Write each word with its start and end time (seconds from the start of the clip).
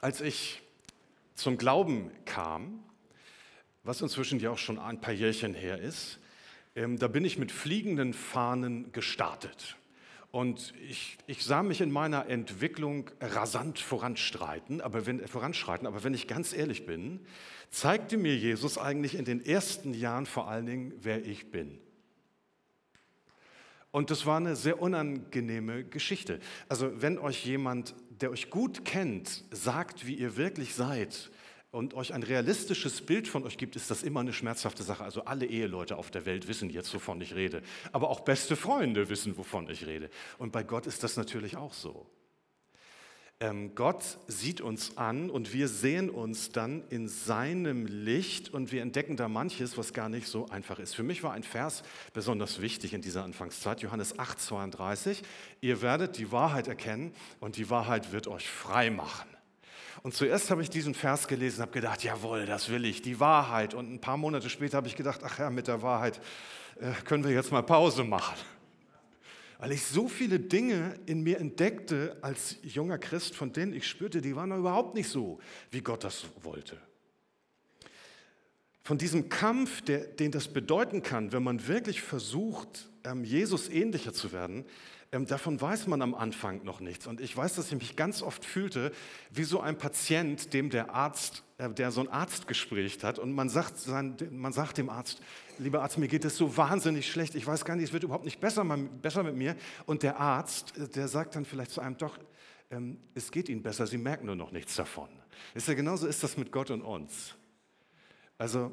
Als 0.00 0.20
ich 0.20 0.60
zum 1.34 1.56
Glauben 1.56 2.10
kam, 2.26 2.82
was 3.82 4.02
inzwischen 4.02 4.40
ja 4.40 4.50
auch 4.50 4.58
schon 4.58 4.78
ein 4.78 5.00
paar 5.00 5.14
Jährchen 5.14 5.54
her 5.54 5.80
ist, 5.80 6.18
ähm, 6.74 6.98
da 6.98 7.08
bin 7.08 7.24
ich 7.24 7.38
mit 7.38 7.50
fliegenden 7.50 8.12
Fahnen 8.12 8.92
gestartet. 8.92 9.76
Und 10.30 10.74
ich, 10.86 11.16
ich, 11.26 11.44
sah 11.44 11.62
mich 11.62 11.80
in 11.80 11.90
meiner 11.90 12.26
Entwicklung 12.26 13.10
rasant 13.20 13.78
voranschreiten 13.78 14.82
aber, 14.82 15.06
wenn, 15.06 15.26
voranschreiten, 15.26 15.86
aber 15.86 16.04
wenn 16.04 16.12
ich 16.12 16.26
ganz 16.26 16.52
ehrlich 16.52 16.84
bin, 16.84 17.20
zeigte 17.70 18.18
mir 18.18 18.36
Jesus 18.36 18.76
eigentlich 18.76 19.14
in 19.14 19.24
den 19.24 19.44
ersten 19.44 19.94
Jahren 19.94 20.26
vor 20.26 20.48
allen 20.48 20.66
Dingen, 20.66 20.92
wer 21.00 21.24
ich 21.24 21.50
bin. 21.50 21.78
Und 23.96 24.10
das 24.10 24.26
war 24.26 24.36
eine 24.36 24.56
sehr 24.56 24.82
unangenehme 24.82 25.82
Geschichte. 25.82 26.38
Also 26.68 27.00
wenn 27.00 27.16
euch 27.16 27.46
jemand, 27.46 27.94
der 28.20 28.30
euch 28.30 28.50
gut 28.50 28.84
kennt, 28.84 29.44
sagt, 29.50 30.06
wie 30.06 30.16
ihr 30.16 30.36
wirklich 30.36 30.74
seid 30.74 31.30
und 31.70 31.94
euch 31.94 32.12
ein 32.12 32.22
realistisches 32.22 33.00
Bild 33.00 33.26
von 33.26 33.44
euch 33.44 33.56
gibt, 33.56 33.74
ist 33.74 33.90
das 33.90 34.02
immer 34.02 34.20
eine 34.20 34.34
schmerzhafte 34.34 34.82
Sache. 34.82 35.02
Also 35.02 35.24
alle 35.24 35.46
Eheleute 35.46 35.96
auf 35.96 36.10
der 36.10 36.26
Welt 36.26 36.46
wissen 36.46 36.68
jetzt, 36.68 36.92
wovon 36.92 37.22
ich 37.22 37.34
rede. 37.34 37.62
Aber 37.90 38.10
auch 38.10 38.20
beste 38.20 38.54
Freunde 38.54 39.08
wissen, 39.08 39.38
wovon 39.38 39.66
ich 39.70 39.86
rede. 39.86 40.10
Und 40.36 40.52
bei 40.52 40.62
Gott 40.62 40.86
ist 40.86 41.02
das 41.02 41.16
natürlich 41.16 41.56
auch 41.56 41.72
so. 41.72 42.04
Ähm, 43.38 43.74
Gott 43.74 44.02
sieht 44.28 44.62
uns 44.62 44.96
an 44.96 45.28
und 45.28 45.52
wir 45.52 45.68
sehen 45.68 46.08
uns 46.08 46.52
dann 46.52 46.82
in 46.88 47.06
seinem 47.06 47.84
Licht 47.84 48.54
und 48.54 48.72
wir 48.72 48.80
entdecken 48.80 49.18
da 49.18 49.28
manches, 49.28 49.76
was 49.76 49.92
gar 49.92 50.08
nicht 50.08 50.26
so 50.26 50.48
einfach 50.48 50.78
ist. 50.78 50.94
Für 50.94 51.02
mich 51.02 51.22
war 51.22 51.34
ein 51.34 51.42
Vers 51.42 51.82
besonders 52.14 52.62
wichtig 52.62 52.94
in 52.94 53.02
dieser 53.02 53.24
Anfangszeit, 53.24 53.82
Johannes 53.82 54.18
8, 54.18 54.40
32. 54.40 55.22
Ihr 55.60 55.82
werdet 55.82 56.16
die 56.16 56.32
Wahrheit 56.32 56.66
erkennen 56.66 57.12
und 57.38 57.58
die 57.58 57.68
Wahrheit 57.68 58.10
wird 58.10 58.26
euch 58.26 58.48
frei 58.48 58.88
machen. 58.88 59.28
Und 60.02 60.14
zuerst 60.14 60.50
habe 60.50 60.62
ich 60.62 60.70
diesen 60.70 60.94
Vers 60.94 61.28
gelesen 61.28 61.60
habe 61.60 61.72
gedacht, 61.72 62.02
jawohl, 62.02 62.46
das 62.46 62.70
will 62.70 62.86
ich, 62.86 63.02
die 63.02 63.20
Wahrheit. 63.20 63.74
Und 63.74 63.92
ein 63.92 64.00
paar 64.00 64.16
Monate 64.16 64.48
später 64.48 64.78
habe 64.78 64.88
ich 64.88 64.96
gedacht, 64.96 65.20
ach 65.22 65.38
ja, 65.38 65.50
mit 65.50 65.68
der 65.68 65.82
Wahrheit 65.82 66.22
äh, 66.80 66.90
können 67.04 67.22
wir 67.22 67.32
jetzt 67.32 67.52
mal 67.52 67.62
Pause 67.62 68.02
machen 68.02 68.36
weil 69.58 69.72
ich 69.72 69.82
so 69.82 70.08
viele 70.08 70.38
Dinge 70.38 70.98
in 71.06 71.22
mir 71.22 71.38
entdeckte 71.38 72.16
als 72.20 72.56
junger 72.62 72.98
Christ, 72.98 73.34
von 73.34 73.52
denen 73.52 73.72
ich 73.72 73.86
spürte, 73.86 74.20
die 74.20 74.36
waren 74.36 74.52
überhaupt 74.52 74.94
nicht 74.94 75.08
so, 75.08 75.38
wie 75.70 75.80
Gott 75.80 76.04
das 76.04 76.26
wollte. 76.42 76.78
Von 78.82 78.98
diesem 78.98 79.28
Kampf, 79.28 79.82
der, 79.82 80.06
den 80.06 80.30
das 80.30 80.48
bedeuten 80.48 81.02
kann, 81.02 81.32
wenn 81.32 81.42
man 81.42 81.66
wirklich 81.66 82.02
versucht, 82.02 82.88
ähm, 83.04 83.24
Jesus 83.24 83.68
ähnlicher 83.68 84.12
zu 84.12 84.30
werden, 84.32 84.64
davon 85.24 85.58
weiß 85.60 85.86
man 85.86 86.02
am 86.02 86.14
Anfang 86.14 86.62
noch 86.64 86.80
nichts. 86.80 87.06
Und 87.06 87.20
ich 87.20 87.34
weiß, 87.34 87.54
dass 87.54 87.68
ich 87.68 87.78
mich 87.78 87.96
ganz 87.96 88.22
oft 88.22 88.44
fühlte 88.44 88.92
wie 89.30 89.44
so 89.44 89.60
ein 89.60 89.78
Patient, 89.78 90.52
dem 90.52 90.68
der 90.68 90.94
Arzt, 90.94 91.42
äh, 91.58 91.70
der 91.70 91.90
so 91.90 92.02
ein 92.02 92.08
Arztgespräch 92.08 93.02
hat 93.02 93.18
und 93.18 93.32
man 93.32 93.48
sagt, 93.48 93.78
sein, 93.78 94.16
man 94.30 94.52
sagt 94.52 94.78
dem 94.78 94.90
Arzt, 94.90 95.22
lieber 95.58 95.82
Arzt, 95.82 95.96
mir 95.96 96.08
geht 96.08 96.24
es 96.24 96.36
so 96.36 96.56
wahnsinnig 96.56 97.10
schlecht, 97.10 97.34
ich 97.34 97.46
weiß 97.46 97.64
gar 97.64 97.76
nicht, 97.76 97.86
es 97.86 97.92
wird 97.92 98.02
überhaupt 98.02 98.24
nicht 98.24 98.40
besser, 98.40 98.64
besser 99.00 99.22
mit 99.22 99.36
mir. 99.36 99.56
Und 99.86 100.02
der 100.02 100.18
Arzt, 100.20 100.76
äh, 100.76 100.88
der 100.88 101.08
sagt 101.08 101.36
dann 101.36 101.44
vielleicht 101.44 101.70
zu 101.70 101.80
einem, 101.80 101.96
doch, 101.96 102.18
ähm, 102.70 102.98
es 103.14 103.30
geht 103.30 103.48
Ihnen 103.48 103.62
besser, 103.62 103.86
Sie 103.86 103.98
merken 103.98 104.26
nur 104.26 104.36
noch 104.36 104.50
nichts 104.50 104.76
davon. 104.76 105.08
Ist 105.54 105.68
ja 105.68 105.74
genauso 105.74 106.06
ist 106.06 106.22
das 106.22 106.36
mit 106.36 106.52
Gott 106.52 106.70
und 106.70 106.82
uns. 106.82 107.34
Also 108.38 108.72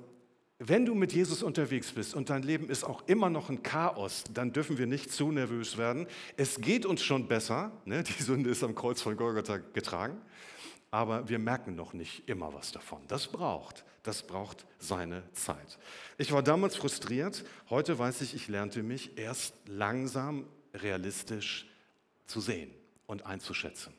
wenn 0.59 0.85
du 0.85 0.95
mit 0.95 1.13
Jesus 1.13 1.43
unterwegs 1.43 1.91
bist 1.91 2.15
und 2.15 2.29
dein 2.29 2.43
Leben 2.43 2.69
ist 2.69 2.83
auch 2.83 3.03
immer 3.07 3.29
noch 3.29 3.49
ein 3.49 3.63
Chaos, 3.63 4.23
dann 4.33 4.53
dürfen 4.53 4.77
wir 4.77 4.87
nicht 4.87 5.11
zu 5.11 5.31
nervös 5.31 5.77
werden. 5.77 6.07
Es 6.37 6.61
geht 6.61 6.85
uns 6.85 7.03
schon 7.03 7.27
besser, 7.27 7.71
ne? 7.85 8.03
die 8.03 8.23
Sünde 8.23 8.49
ist 8.49 8.63
am 8.63 8.75
Kreuz 8.75 9.01
von 9.01 9.17
Golgatha 9.17 9.57
getragen, 9.57 10.21
aber 10.91 11.27
wir 11.27 11.39
merken 11.39 11.75
noch 11.75 11.93
nicht 11.93 12.29
immer 12.29 12.53
was 12.53 12.71
davon. 12.71 13.01
Das 13.07 13.27
braucht, 13.27 13.83
das 14.03 14.23
braucht 14.23 14.65
seine 14.79 15.23
Zeit. 15.33 15.79
Ich 16.17 16.31
war 16.31 16.43
damals 16.43 16.75
frustriert, 16.75 17.43
heute 17.69 17.97
weiß 17.97 18.21
ich, 18.21 18.35
ich 18.35 18.47
lernte 18.47 18.83
mich 18.83 19.17
erst 19.17 19.55
langsam 19.65 20.45
realistisch 20.73 21.67
zu 22.25 22.39
sehen 22.39 22.71
und 23.07 23.25
einzuschätzen. 23.25 23.93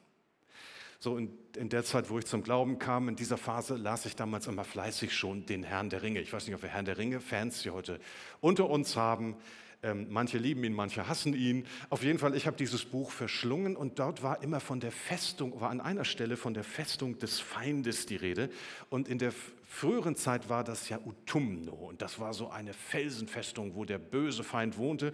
So 1.04 1.19
in, 1.19 1.28
in, 1.59 1.69
der 1.69 1.84
Zeit, 1.84 2.09
wo 2.09 2.19
ich 2.19 2.25
zum 2.25 2.42
Glauben 2.42 2.78
kam, 2.78 3.10
in 3.10 3.15
dieser 3.15 3.37
Phase 3.37 3.76
las 3.76 4.06
ich 4.06 4.16
damals 4.16 4.47
immer 4.47 4.65
fleißig 4.65 5.12
schon 5.12 5.44
den 5.44 5.62
Herrn 5.62 5.91
der 5.91 6.03
Ringe. 6.03 6.22
Ich 6.22 6.32
weiß 6.32 6.47
nicht, 6.47 6.54
ob 6.54 6.62
wir 6.62 6.70
Herrn 6.70 6.87
der 6.87 6.97
Ringe-Fans 6.97 7.60
hier 7.60 7.75
heute 7.75 8.00
unter 8.41 8.70
uns 8.70 8.97
haben. 8.97 9.37
Ähm, 9.82 10.06
manche 10.09 10.38
lieben 10.38 10.64
ihn, 10.64 10.72
manche 10.72 11.06
hassen 11.06 11.34
ihn. 11.34 11.66
Auf 11.91 12.03
jeden 12.03 12.19
Fall, 12.19 12.34
ich 12.34 12.47
habe 12.47 12.56
dieses 12.56 12.87
Buch 12.87 13.10
verschlungen 13.10 13.76
und 13.76 13.98
dort 13.98 14.22
war 14.22 14.43
immer 14.43 14.60
von 14.60 14.81
der 14.81 14.93
Festung, 14.93 15.60
war 15.60 15.69
an 15.69 15.82
einer 15.82 16.06
Stelle 16.06 16.38
von 16.38 16.54
der 16.54 16.64
Festung 16.64 17.19
des 17.19 17.38
Feindes 17.38 18.06
die 18.06 18.16
Rede. 18.16 18.48
Und 18.88 19.06
in 19.06 19.19
der 19.19 19.34
früheren 19.69 20.16
Zeit 20.16 20.48
war 20.48 20.64
das 20.64 20.88
ja 20.88 20.98
Utumno 21.04 21.75
und 21.75 22.00
das 22.00 22.19
war 22.19 22.32
so 22.32 22.48
eine 22.48 22.72
Felsenfestung, 22.72 23.75
wo 23.75 23.84
der 23.84 23.98
böse 23.98 24.43
Feind 24.43 24.78
wohnte. 24.78 25.12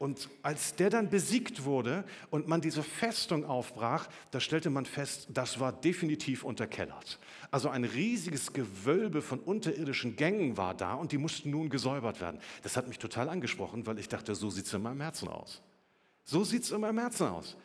Und 0.00 0.30
als 0.40 0.76
der 0.76 0.88
dann 0.88 1.10
besiegt 1.10 1.66
wurde 1.66 2.04
und 2.30 2.48
man 2.48 2.62
diese 2.62 2.82
Festung 2.82 3.44
aufbrach, 3.44 4.08
da 4.30 4.40
stellte 4.40 4.70
man 4.70 4.86
fest, 4.86 5.28
das 5.28 5.60
war 5.60 5.72
definitiv 5.72 6.42
unterkellert. 6.42 7.18
Also 7.50 7.68
ein 7.68 7.84
riesiges 7.84 8.54
Gewölbe 8.54 9.20
von 9.20 9.40
unterirdischen 9.40 10.16
Gängen 10.16 10.56
war 10.56 10.72
da 10.72 10.94
und 10.94 11.12
die 11.12 11.18
mussten 11.18 11.50
nun 11.50 11.68
gesäubert 11.68 12.18
werden. 12.22 12.40
Das 12.62 12.78
hat 12.78 12.88
mich 12.88 12.98
total 12.98 13.28
angesprochen, 13.28 13.86
weil 13.86 13.98
ich 13.98 14.08
dachte, 14.08 14.34
so 14.34 14.48
sieht 14.48 14.64
es 14.64 14.72
in 14.72 14.80
meinem 14.80 15.02
Herzen 15.02 15.28
aus. 15.28 15.60
So 16.24 16.44
sieht 16.44 16.62
es 16.62 16.70
in 16.70 16.80
meinem 16.80 16.98
Herzen 16.98 17.26
aus. 17.26 17.58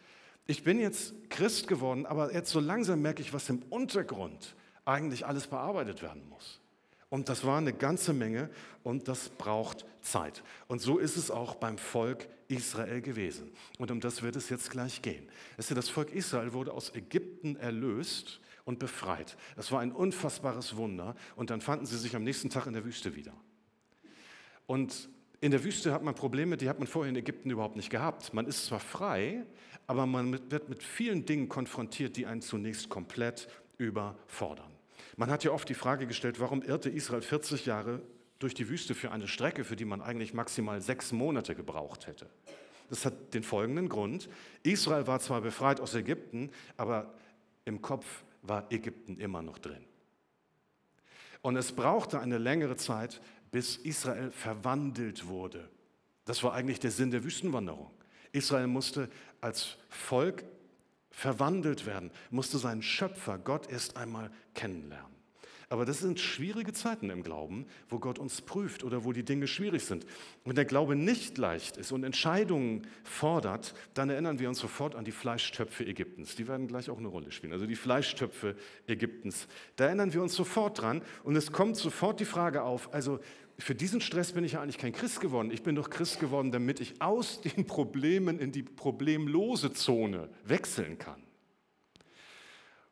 Ich 0.46 0.62
bin 0.62 0.78
jetzt 0.82 1.14
Christ 1.30 1.70
geworden, 1.70 2.06
aber 2.06 2.34
jetzt 2.34 2.52
so 2.52 2.60
langsam 2.60 3.02
merke 3.02 3.22
ich, 3.22 3.32
was 3.32 3.48
im 3.48 3.64
Untergrund 3.70 4.58
eigentlich 4.84 5.26
alles 5.26 5.48
bearbeitet 5.48 6.02
werden 6.02 6.28
muss. 6.28 6.60
Und 7.10 7.30
das 7.30 7.46
war 7.46 7.58
eine 7.58 7.74
ganze 7.74 8.14
Menge 8.14 8.50
und 8.84 9.08
das 9.08 9.30
braucht 9.30 9.86
Zeit. 10.02 10.44
Und 10.68 10.82
so 10.82 10.98
ist 10.98 11.18
es 11.18 11.32
auch 11.32 11.56
beim 11.56 11.78
Volk 11.78 12.28
Israel 12.48 13.02
gewesen. 13.02 13.52
Und 13.78 13.92
um 13.92 14.00
das 14.00 14.22
wird 14.22 14.36
es 14.36 14.50
jetzt 14.50 14.70
gleich 14.72 15.02
gehen. 15.02 15.28
Das 15.58 15.90
Volk 15.90 16.12
Israel 16.14 16.54
wurde 16.54 16.74
aus 16.74 16.94
Ägypten 16.94 17.56
erlöst 17.56 18.42
und 18.66 18.80
befreit. 18.80 19.38
Das 19.56 19.72
war 19.72 19.80
ein 19.80 19.92
unfassbares 19.92 20.76
Wunder. 20.76 21.16
Und 21.36 21.50
dann 21.50 21.62
fanden 21.62 21.86
sie 21.86 21.98
sich 21.98 22.16
am 22.16 22.24
nächsten 22.24 22.50
Tag 22.50 22.66
in 22.66 22.74
der 22.74 22.86
Wüste 22.86 23.16
wieder. 23.16 23.34
Und 24.68 25.10
in 25.42 25.52
der 25.52 25.64
Wüste 25.64 25.94
hat 25.94 26.02
man 26.02 26.16
Probleme, 26.16 26.58
die 26.58 26.70
hat 26.70 26.80
man 26.80 26.88
vorher 26.88 27.10
in 27.10 27.16
Ägypten 27.16 27.52
überhaupt 27.52 27.76
nicht 27.76 27.90
gehabt. 27.90 28.34
Man 28.34 28.48
ist 28.48 28.66
zwar 28.66 28.80
frei, 28.80 29.46
aber 29.86 30.06
man 30.08 30.40
wird 30.50 30.70
mit 30.70 30.82
vielen 30.82 31.26
Dingen 31.26 31.50
konfrontiert, 31.50 32.18
die 32.18 32.26
einen 32.26 32.42
zunächst 32.42 32.90
komplett 32.90 33.48
überfordern. 33.78 34.75
Man 35.18 35.30
hat 35.30 35.44
ja 35.44 35.52
oft 35.52 35.68
die 35.70 35.76
Frage 35.76 36.08
gestellt, 36.08 36.40
warum 36.40 36.62
irrte 36.62 36.90
Israel 36.90 37.22
40 37.22 37.66
Jahre 37.66 38.02
durch 38.40 38.54
die 38.54 38.68
Wüste 38.68 38.96
für 38.96 39.12
eine 39.12 39.28
Strecke, 39.28 39.64
für 39.64 39.76
die 39.76 39.86
man 39.86 40.02
eigentlich 40.02 40.34
maximal 40.34 40.82
sechs 40.82 41.12
Monate 41.12 41.56
gebraucht 41.56 42.08
hätte. 42.08 42.30
Das 42.90 43.06
hat 43.06 43.34
den 43.34 43.44
folgenden 43.44 43.90
Grund. 43.90 44.30
Israel 44.64 45.08
war 45.08 45.20
zwar 45.20 45.42
befreit 45.42 45.80
aus 45.80 45.96
Ägypten, 45.96 46.52
aber 46.78 47.14
im 47.64 47.82
Kopf 47.82 48.24
war 48.42 48.72
Ägypten 48.72 49.18
immer 49.18 49.42
noch 49.42 49.58
drin. 49.58 49.86
Und 51.42 51.56
es 51.56 51.72
brauchte 51.72 52.20
eine 52.20 52.38
längere 52.38 52.76
Zeit, 52.76 53.22
bis 53.52 53.78
Israel 53.78 54.32
verwandelt 54.32 55.28
wurde. 55.28 55.70
Das 56.26 56.44
war 56.44 56.54
eigentlich 56.54 56.80
der 56.80 56.92
Sinn 56.92 57.12
der 57.12 57.24
Wüstenwanderung. 57.24 57.92
Israel 58.32 58.68
musste 58.68 59.10
als 59.42 59.78
Volk 59.90 60.44
verwandelt 61.16 61.86
werden, 61.86 62.12
musste 62.30 62.58
seinen 62.58 62.82
Schöpfer, 62.82 63.38
Gott 63.38 63.72
erst 63.72 63.96
einmal 63.96 64.32
kennenlernen. 64.54 65.16
Aber 65.70 65.86
das 65.86 66.00
sind 66.00 66.20
schwierige 66.20 66.74
Zeiten 66.74 67.10
im 67.10 67.24
Glauben, 67.24 67.66
wo 67.90 67.98
Gott 67.98 68.20
uns 68.20 68.42
prüft 68.42 68.84
oder 68.84 69.04
wo 69.04 69.14
die 69.14 69.24
Dinge 69.24 69.48
schwierig 69.48 69.84
sind. 69.86 70.06
Wenn 70.44 70.56
der 70.56 70.66
Glaube 70.66 70.96
nicht 70.96 71.38
leicht 71.38 71.78
ist 71.78 71.92
und 71.92 72.04
Entscheidungen 72.04 72.86
fordert, 73.04 73.74
dann 73.94 74.10
erinnern 74.10 74.40
wir 74.40 74.50
uns 74.50 74.60
sofort 74.60 74.94
an 74.94 75.06
die 75.06 75.12
Fleischtöpfe 75.12 75.86
Ägyptens. 75.86 76.36
Die 76.36 76.48
werden 76.48 76.68
gleich 76.68 76.90
auch 76.90 77.00
eine 77.00 77.08
Rolle 77.08 77.32
spielen. 77.32 77.54
Also 77.54 77.66
die 77.66 77.76
Fleischtöpfe 77.76 78.56
Ägyptens. 78.86 79.48
Da 79.78 79.86
erinnern 79.86 80.14
wir 80.14 80.22
uns 80.22 80.36
sofort 80.36 80.82
dran 80.82 81.02
und 81.24 81.36
es 81.36 81.52
kommt 81.52 81.78
sofort 81.78 82.20
die 82.20 82.26
Frage 82.26 82.62
auf, 82.62 82.94
also 82.94 83.20
für 83.58 83.76
diesen 83.76 84.02
Stress 84.02 84.34
bin 84.34 84.44
ich 84.44 84.54
ja 84.54 84.62
eigentlich 84.62 84.78
kein 84.78 84.92
Christ 84.92 85.22
geworden. 85.22 85.50
Ich 85.52 85.64
bin 85.64 85.76
doch 85.76 85.90
Christ 85.90 86.20
geworden, 86.20 86.52
damit 86.52 86.82
ich 86.82 87.02
aus 87.02 87.42
den 87.56 87.66
Problemen 87.66 88.40
in 88.40 88.52
die 88.52 88.64
problemlose 88.64 89.74
Zone 89.74 90.30
wechseln 90.44 90.98
kann. 90.98 91.22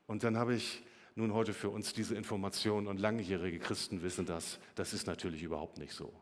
Und 0.07 0.24
dann 0.24 0.38
habe 0.38 0.56
ich 0.56 0.83
nun 1.15 1.33
heute 1.33 1.54
für 1.54 1.69
uns 1.69 1.94
diese 1.94 2.15
Information 2.15 2.88
und 2.88 3.00
langjährige 3.00 3.60
Christen 3.60 4.01
wissen 4.01 4.25
das, 4.25 4.60
das 4.75 4.94
ist 4.94 5.07
natürlich 5.07 5.44
überhaupt 5.44 5.77
nicht 5.77 5.94
so. 5.94 6.13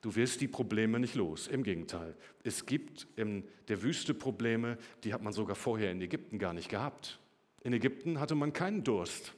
Du 0.00 0.14
wirst 0.16 0.42
die 0.42 0.48
Probleme 0.48 0.98
nicht 1.00 1.14
los. 1.14 1.46
Im 1.46 1.62
Gegenteil. 1.62 2.14
Es 2.42 2.66
gibt 2.66 3.06
in 3.16 3.44
der 3.68 3.82
Wüste 3.82 4.12
Probleme, 4.12 4.76
die 5.02 5.14
hat 5.14 5.22
man 5.22 5.32
sogar 5.32 5.56
vorher 5.56 5.90
in 5.92 6.02
Ägypten 6.02 6.38
gar 6.38 6.52
nicht 6.52 6.68
gehabt. 6.68 7.18
In 7.62 7.72
Ägypten 7.72 8.20
hatte 8.20 8.34
man 8.34 8.52
keinen 8.52 8.84
Durst. 8.84 9.32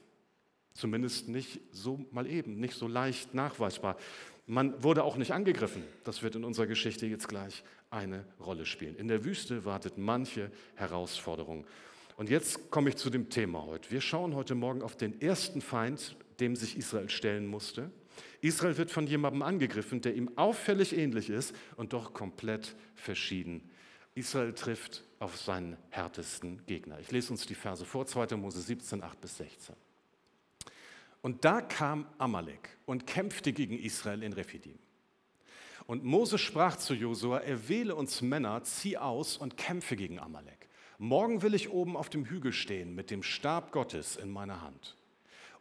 Zumindest 0.76 1.28
nicht 1.28 1.60
so 1.72 2.04
mal 2.10 2.26
eben, 2.26 2.60
nicht 2.60 2.74
so 2.74 2.86
leicht 2.86 3.32
nachweisbar. 3.32 3.96
Man 4.46 4.82
wurde 4.82 5.04
auch 5.04 5.16
nicht 5.16 5.32
angegriffen. 5.32 5.82
Das 6.04 6.22
wird 6.22 6.36
in 6.36 6.44
unserer 6.44 6.66
Geschichte 6.66 7.06
jetzt 7.06 7.28
gleich 7.28 7.64
eine 7.90 8.26
Rolle 8.38 8.66
spielen. 8.66 8.94
In 8.96 9.08
der 9.08 9.24
Wüste 9.24 9.64
wartet 9.64 9.96
manche 9.96 10.50
Herausforderung. 10.74 11.66
Und 12.16 12.28
jetzt 12.28 12.70
komme 12.70 12.90
ich 12.90 12.96
zu 12.96 13.08
dem 13.08 13.30
Thema 13.30 13.64
heute. 13.64 13.90
Wir 13.90 14.02
schauen 14.02 14.34
heute 14.34 14.54
Morgen 14.54 14.82
auf 14.82 14.96
den 14.96 15.18
ersten 15.20 15.62
Feind, 15.62 16.14
dem 16.40 16.56
sich 16.56 16.76
Israel 16.76 17.08
stellen 17.08 17.46
musste. 17.46 17.90
Israel 18.42 18.76
wird 18.76 18.90
von 18.90 19.06
jemandem 19.06 19.42
angegriffen, 19.42 20.02
der 20.02 20.14
ihm 20.14 20.30
auffällig 20.36 20.96
ähnlich 20.96 21.30
ist 21.30 21.54
und 21.76 21.94
doch 21.94 22.12
komplett 22.12 22.76
verschieden. 22.94 23.70
Israel 24.14 24.52
trifft 24.52 25.04
auf 25.20 25.38
seinen 25.38 25.78
härtesten 25.88 26.64
Gegner. 26.66 27.00
Ich 27.00 27.10
lese 27.10 27.32
uns 27.32 27.46
die 27.46 27.54
Verse 27.54 27.84
vor, 27.84 28.06
2. 28.06 28.36
Mose 28.36 28.60
17, 28.60 29.02
8 29.02 29.20
bis 29.20 29.38
16. 29.38 29.74
Und 31.26 31.44
da 31.44 31.60
kam 31.60 32.06
Amalek 32.18 32.78
und 32.86 33.04
kämpfte 33.04 33.52
gegen 33.52 33.76
Israel 33.76 34.22
in 34.22 34.32
Rephidim. 34.32 34.78
Und 35.88 36.04
Mose 36.04 36.38
sprach 36.38 36.76
zu 36.76 36.94
Josua, 36.94 37.38
erwähle 37.38 37.96
uns 37.96 38.22
Männer, 38.22 38.62
zieh 38.62 38.96
aus 38.96 39.36
und 39.36 39.56
kämpfe 39.56 39.96
gegen 39.96 40.20
Amalek. 40.20 40.68
Morgen 40.98 41.42
will 41.42 41.54
ich 41.54 41.68
oben 41.68 41.96
auf 41.96 42.10
dem 42.10 42.26
Hügel 42.26 42.52
stehen 42.52 42.94
mit 42.94 43.10
dem 43.10 43.24
Stab 43.24 43.72
Gottes 43.72 44.14
in 44.14 44.30
meiner 44.30 44.62
Hand. 44.62 44.96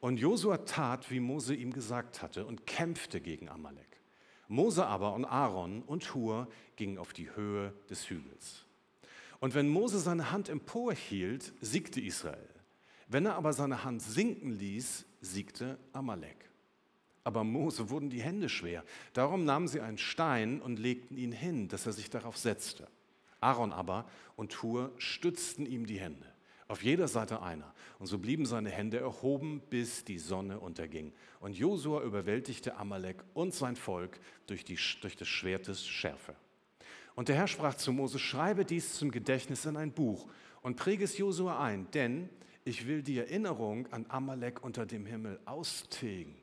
Und 0.02 0.20
Josua 0.20 0.58
tat, 0.58 1.10
wie 1.10 1.20
Mose 1.20 1.56
ihm 1.56 1.74
gesagt 1.74 2.22
hatte, 2.22 2.46
und 2.46 2.68
kämpfte 2.68 3.20
gegen 3.20 3.50
Amalek. 3.50 4.00
Mose 4.48 4.86
aber 4.86 5.16
und 5.16 5.26
Aaron 5.26 5.82
und 5.82 6.14
Hur 6.14 6.48
gingen 6.76 7.00
auf 7.00 7.12
die 7.12 7.36
Höhe 7.36 7.74
des 7.90 8.08
Hügels. 8.08 8.66
Und 9.40 9.56
wenn 9.56 9.68
Mose 9.68 9.98
seine 9.98 10.32
Hand 10.32 10.48
emporhielt, 10.48 11.54
siegte 11.60 12.02
Israel. 12.02 12.50
Wenn 13.08 13.26
er 13.26 13.36
aber 13.36 13.54
seine 13.54 13.84
Hand 13.84 14.02
sinken 14.02 14.52
ließ, 14.52 15.06
siegte 15.26 15.78
Amalek. 15.92 16.50
Aber 17.26 17.44
Mose 17.44 17.90
wurden 17.90 18.10
die 18.10 18.22
Hände 18.22 18.50
schwer. 18.50 18.84
Darum 19.14 19.46
nahmen 19.46 19.68
sie 19.68 19.82
einen 19.82 19.98
Stein 19.98 20.62
und 20.62 20.78
legten 20.78 21.18
ihn 21.18 21.32
hin, 21.32 21.68
dass 21.68 21.88
er 21.88 21.92
sich 21.92 22.10
darauf 22.10 22.38
setzte. 22.38 22.88
Aaron 23.42 23.74
aber 23.74 24.06
und 24.36 24.62
Hur 24.62 24.94
stützten 24.98 25.66
ihm 25.66 25.86
die 25.86 26.00
Hände, 26.00 26.32
auf 26.68 26.84
jeder 26.84 27.08
Seite 27.08 27.42
einer. 27.42 27.74
Und 28.00 28.08
so 28.08 28.20
blieben 28.20 28.46
seine 28.46 28.70
Hände 28.70 29.00
erhoben, 29.00 29.62
bis 29.70 30.04
die 30.04 30.20
Sonne 30.20 30.60
unterging. 30.60 31.14
Und 31.40 31.58
Josua 31.58 32.02
überwältigte 32.04 32.78
Amalek 32.78 33.24
und 33.34 33.54
sein 33.54 33.76
Volk 33.76 34.20
durch, 34.48 34.64
die, 34.64 34.78
durch 35.02 35.16
des 35.16 35.28
Schwertes 35.28 35.88
Schärfe. 35.88 36.36
Und 37.16 37.30
der 37.30 37.38
Herr 37.38 37.48
sprach 37.48 37.76
zu 37.76 37.92
Mose, 37.94 38.20
schreibe 38.20 38.66
dies 38.66 38.96
zum 38.96 39.10
Gedächtnis 39.10 39.66
in 39.66 39.78
ein 39.78 39.94
Buch 39.94 40.28
und 40.62 40.76
präge 40.76 41.06
es 41.06 41.18
Josua 41.18 41.64
ein, 41.64 41.90
denn 41.92 42.30
ich 42.66 42.88
will 42.88 43.04
die 43.04 43.20
Erinnerung 43.20 43.88
an 43.94 44.08
Amalek 44.10 44.64
unter 44.64 44.86
dem 44.86 45.06
Himmel 45.06 45.40
austilgen. 45.46 46.36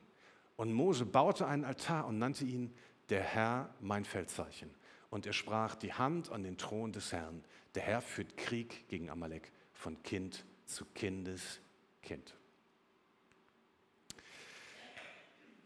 Und 0.55 0.71
Mose 0.71 1.05
baute 1.05 1.45
einen 1.45 1.65
Altar 1.65 2.07
und 2.07 2.17
nannte 2.17 2.45
ihn 2.45 2.73
der 3.09 3.21
Herr 3.21 3.69
mein 3.81 4.05
Feldzeichen. 4.05 4.73
Und 5.09 5.25
er 5.25 5.33
sprach 5.33 5.75
die 5.75 5.93
Hand 5.93 6.31
an 6.31 6.43
den 6.43 6.57
Thron 6.57 6.93
des 6.93 7.11
Herrn. 7.11 7.43
Der 7.75 7.83
Herr 7.83 8.01
führt 8.01 8.37
Krieg 8.37 8.87
gegen 8.87 9.09
Amalek 9.09 9.51
von 9.73 10.01
Kind 10.01 10.45
zu 10.65 10.85
Kindeskind. 10.85 12.35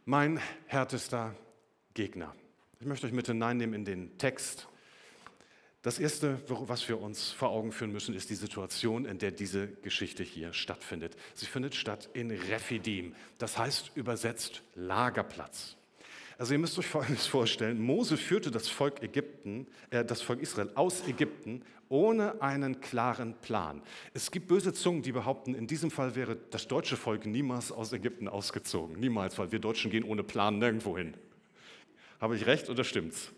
Mein 0.06 0.39
härtester 0.65 1.36
Gegner. 1.94 2.36
Ich 2.80 2.88
möchte 2.88 3.06
euch 3.06 3.13
mit 3.13 3.27
hineinnehmen 3.27 3.75
in 3.75 3.86
den 3.86 4.18
Text. 4.18 4.68
Das 5.83 6.00
Erste, 6.00 6.39
was 6.47 6.89
wir 6.89 7.00
uns 7.00 7.31
vor 7.31 7.50
Augen 7.50 7.71
führen 7.71 7.91
müssen, 7.91 8.15
ist 8.15 8.29
die 8.29 8.35
Situation, 8.35 9.06
in 9.06 9.19
der 9.19 9.31
diese 9.31 9.68
Geschichte 9.68 10.24
hier 10.24 10.51
stattfindet. 10.51 11.15
Sie 11.35 11.45
findet 11.45 11.75
statt 11.75 12.09
in 12.13 12.31
Rephidim, 12.31 13.15
das 13.38 13.57
heißt 13.57 13.91
übersetzt 13.95 14.63
Lagerplatz. 14.75 15.77
Also 16.39 16.53
ihr 16.53 16.59
müsst 16.59 16.77
euch 16.77 16.88
Folgendes 16.88 17.25
vorstellen. 17.25 17.79
Mose 17.79 18.18
führte 18.18 18.51
das 18.51 18.68
Volk 18.68 19.01
Ägypten, 19.01 19.68
äh, 19.89 20.06
das 20.06 20.21
Volk 20.21 20.41
Israel 20.41 20.69
aus 20.75 21.07
Ägypten 21.07 21.63
ohne 21.89 22.41
einen 22.41 22.81
klaren 22.81 23.33
Plan. 23.35 23.81
Es 24.13 24.30
gibt 24.30 24.47
böse 24.47 24.73
Zungen, 24.73 25.01
die 25.01 25.12
behaupten, 25.12 25.56
in 25.56 25.68
diesem 25.68 25.89
Fall 25.89 26.15
wäre 26.15 26.35
das 26.51 26.68
deutsche 26.68 26.97
Volk 26.97 27.25
niemals 27.25 27.71
aus 27.71 27.94
Ägypten 27.94 28.27
ausgezogen. 28.27 29.00
Niemals, 29.00 29.38
weil 29.39 29.51
wir 29.51 29.59
Deutschen 29.59 29.89
gehen 29.89 30.03
ohne 30.03 30.23
Plan 30.23 30.59
nirgendwo 30.59 30.97
hin. 30.97 31.13
Habe 32.19 32.35
ich 32.35 32.45
recht 32.45 32.69
oder 32.69 32.83
stimmt's? 32.83 33.31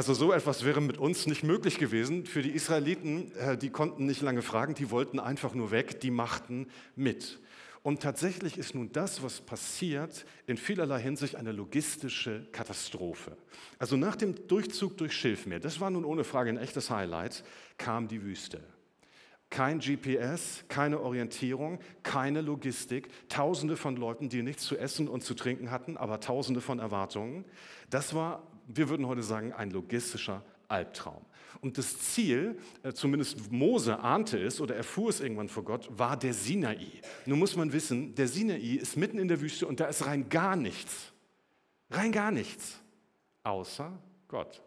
Also 0.00 0.14
so 0.14 0.32
etwas 0.32 0.64
wäre 0.64 0.80
mit 0.80 0.96
uns 0.96 1.26
nicht 1.26 1.42
möglich 1.42 1.76
gewesen. 1.76 2.24
Für 2.24 2.40
die 2.40 2.52
Israeliten, 2.52 3.32
äh, 3.36 3.58
die 3.58 3.68
konnten 3.68 4.06
nicht 4.06 4.22
lange 4.22 4.40
fragen, 4.40 4.72
die 4.72 4.90
wollten 4.90 5.20
einfach 5.20 5.52
nur 5.52 5.72
weg, 5.72 6.00
die 6.00 6.10
machten 6.10 6.68
mit. 6.96 7.38
Und 7.82 8.00
tatsächlich 8.00 8.56
ist 8.56 8.74
nun 8.74 8.92
das, 8.92 9.22
was 9.22 9.42
passiert, 9.42 10.24
in 10.46 10.56
vielerlei 10.56 11.02
Hinsicht 11.02 11.36
eine 11.36 11.52
logistische 11.52 12.46
Katastrophe. 12.50 13.36
Also 13.78 13.98
nach 13.98 14.16
dem 14.16 14.48
Durchzug 14.48 14.96
durch 14.96 15.12
Schilfmeer, 15.12 15.60
das 15.60 15.80
war 15.80 15.90
nun 15.90 16.06
ohne 16.06 16.24
Frage 16.24 16.48
ein 16.48 16.56
echtes 16.56 16.88
Highlight, 16.88 17.44
kam 17.76 18.08
die 18.08 18.22
Wüste. 18.22 18.62
Kein 19.50 19.80
GPS, 19.80 20.64
keine 20.68 21.00
Orientierung, 21.00 21.78
keine 22.04 22.40
Logistik, 22.40 23.10
Tausende 23.28 23.76
von 23.76 23.96
Leuten, 23.96 24.30
die 24.30 24.42
nichts 24.42 24.62
zu 24.62 24.78
essen 24.78 25.08
und 25.08 25.24
zu 25.24 25.34
trinken 25.34 25.70
hatten, 25.70 25.98
aber 25.98 26.20
Tausende 26.20 26.62
von 26.62 26.78
Erwartungen. 26.78 27.44
Das 27.90 28.14
war, 28.14 28.46
wir 28.76 28.88
würden 28.88 29.06
heute 29.06 29.22
sagen, 29.22 29.52
ein 29.52 29.70
logistischer 29.70 30.44
Albtraum. 30.68 31.24
Und 31.60 31.76
das 31.78 31.98
Ziel, 31.98 32.58
äh, 32.82 32.92
zumindest 32.92 33.50
Mose 33.50 33.98
ahnte 33.98 34.38
es 34.38 34.60
oder 34.60 34.76
erfuhr 34.76 35.10
es 35.10 35.20
irgendwann 35.20 35.48
vor 35.48 35.64
Gott, 35.64 35.88
war 35.90 36.16
der 36.16 36.32
Sinai. 36.32 36.86
Nun 37.26 37.38
muss 37.38 37.56
man 37.56 37.72
wissen, 37.72 38.14
der 38.14 38.28
Sinai 38.28 38.76
ist 38.76 38.96
mitten 38.96 39.18
in 39.18 39.28
der 39.28 39.40
Wüste 39.40 39.66
und 39.66 39.80
da 39.80 39.86
ist 39.86 40.06
rein 40.06 40.28
gar 40.28 40.56
nichts. 40.56 41.12
Rein 41.90 42.12
gar 42.12 42.30
nichts. 42.30 42.80
Außer 43.42 43.98
Gott. 44.28 44.62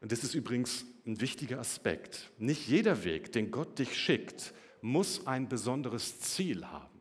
Und 0.00 0.12
das 0.12 0.24
ist 0.24 0.34
übrigens 0.34 0.84
ein 1.06 1.20
wichtiger 1.20 1.58
Aspekt. 1.58 2.30
Nicht 2.38 2.68
jeder 2.68 3.04
Weg, 3.04 3.32
den 3.32 3.50
Gott 3.50 3.78
dich 3.78 3.96
schickt, 3.96 4.54
muss 4.80 5.26
ein 5.26 5.48
besonderes 5.48 6.20
Ziel 6.20 6.66
haben. 6.66 6.91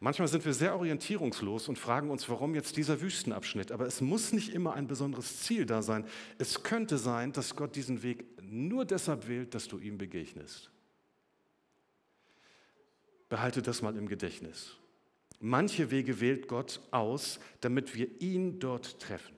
Manchmal 0.00 0.28
sind 0.28 0.44
wir 0.44 0.54
sehr 0.54 0.76
orientierungslos 0.76 1.68
und 1.68 1.78
fragen 1.78 2.10
uns, 2.10 2.28
warum 2.28 2.54
jetzt 2.54 2.76
dieser 2.76 3.00
Wüstenabschnitt. 3.00 3.72
Aber 3.72 3.86
es 3.86 4.00
muss 4.00 4.32
nicht 4.32 4.50
immer 4.50 4.74
ein 4.74 4.86
besonderes 4.86 5.40
Ziel 5.40 5.66
da 5.66 5.82
sein. 5.82 6.06
Es 6.38 6.62
könnte 6.62 6.98
sein, 6.98 7.32
dass 7.32 7.56
Gott 7.56 7.74
diesen 7.74 8.02
Weg 8.02 8.24
nur 8.42 8.84
deshalb 8.84 9.26
wählt, 9.28 9.54
dass 9.54 9.66
du 9.66 9.78
ihm 9.78 9.98
begegnest. 9.98 10.70
Behalte 13.28 13.60
das 13.60 13.82
mal 13.82 13.96
im 13.96 14.08
Gedächtnis. 14.08 14.76
Manche 15.40 15.90
Wege 15.90 16.20
wählt 16.20 16.48
Gott 16.48 16.80
aus, 16.90 17.38
damit 17.60 17.94
wir 17.94 18.20
ihn 18.20 18.58
dort 18.58 19.00
treffen. 19.00 19.36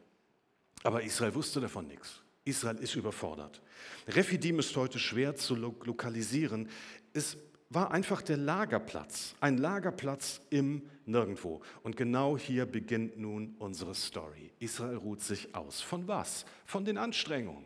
Aber 0.83 1.03
Israel 1.03 1.35
wusste 1.35 1.61
davon 1.61 1.87
nichts. 1.87 2.23
Israel 2.45 2.79
ist 2.79 2.95
überfordert. 2.95 3.61
Rephidim 4.09 4.59
ist 4.59 4.75
heute 4.77 4.99
schwer 4.99 5.37
zu 5.37 5.55
lokalisieren. 5.55 6.69
Es 7.12 7.37
war 7.71 7.93
einfach 7.93 8.21
der 8.21 8.37
Lagerplatz, 8.37 9.37
ein 9.41 9.57
Lagerplatz 9.57 10.41
im 10.50 10.83
Nirgendwo. 11.07 11.62
Und 11.85 11.97
genau 11.97 12.37
hier 12.37 12.67
beginnt 12.67 13.17
nun 13.17 13.55
unsere 13.61 13.95
Story. 13.95 14.50
Israel 14.59 14.97
ruht 14.97 15.23
sich 15.23 15.55
aus. 15.55 15.81
Von 15.81 16.09
was? 16.09 16.45
Von 16.67 16.85
den 16.85 16.99
Anstrengungen. 16.99 17.65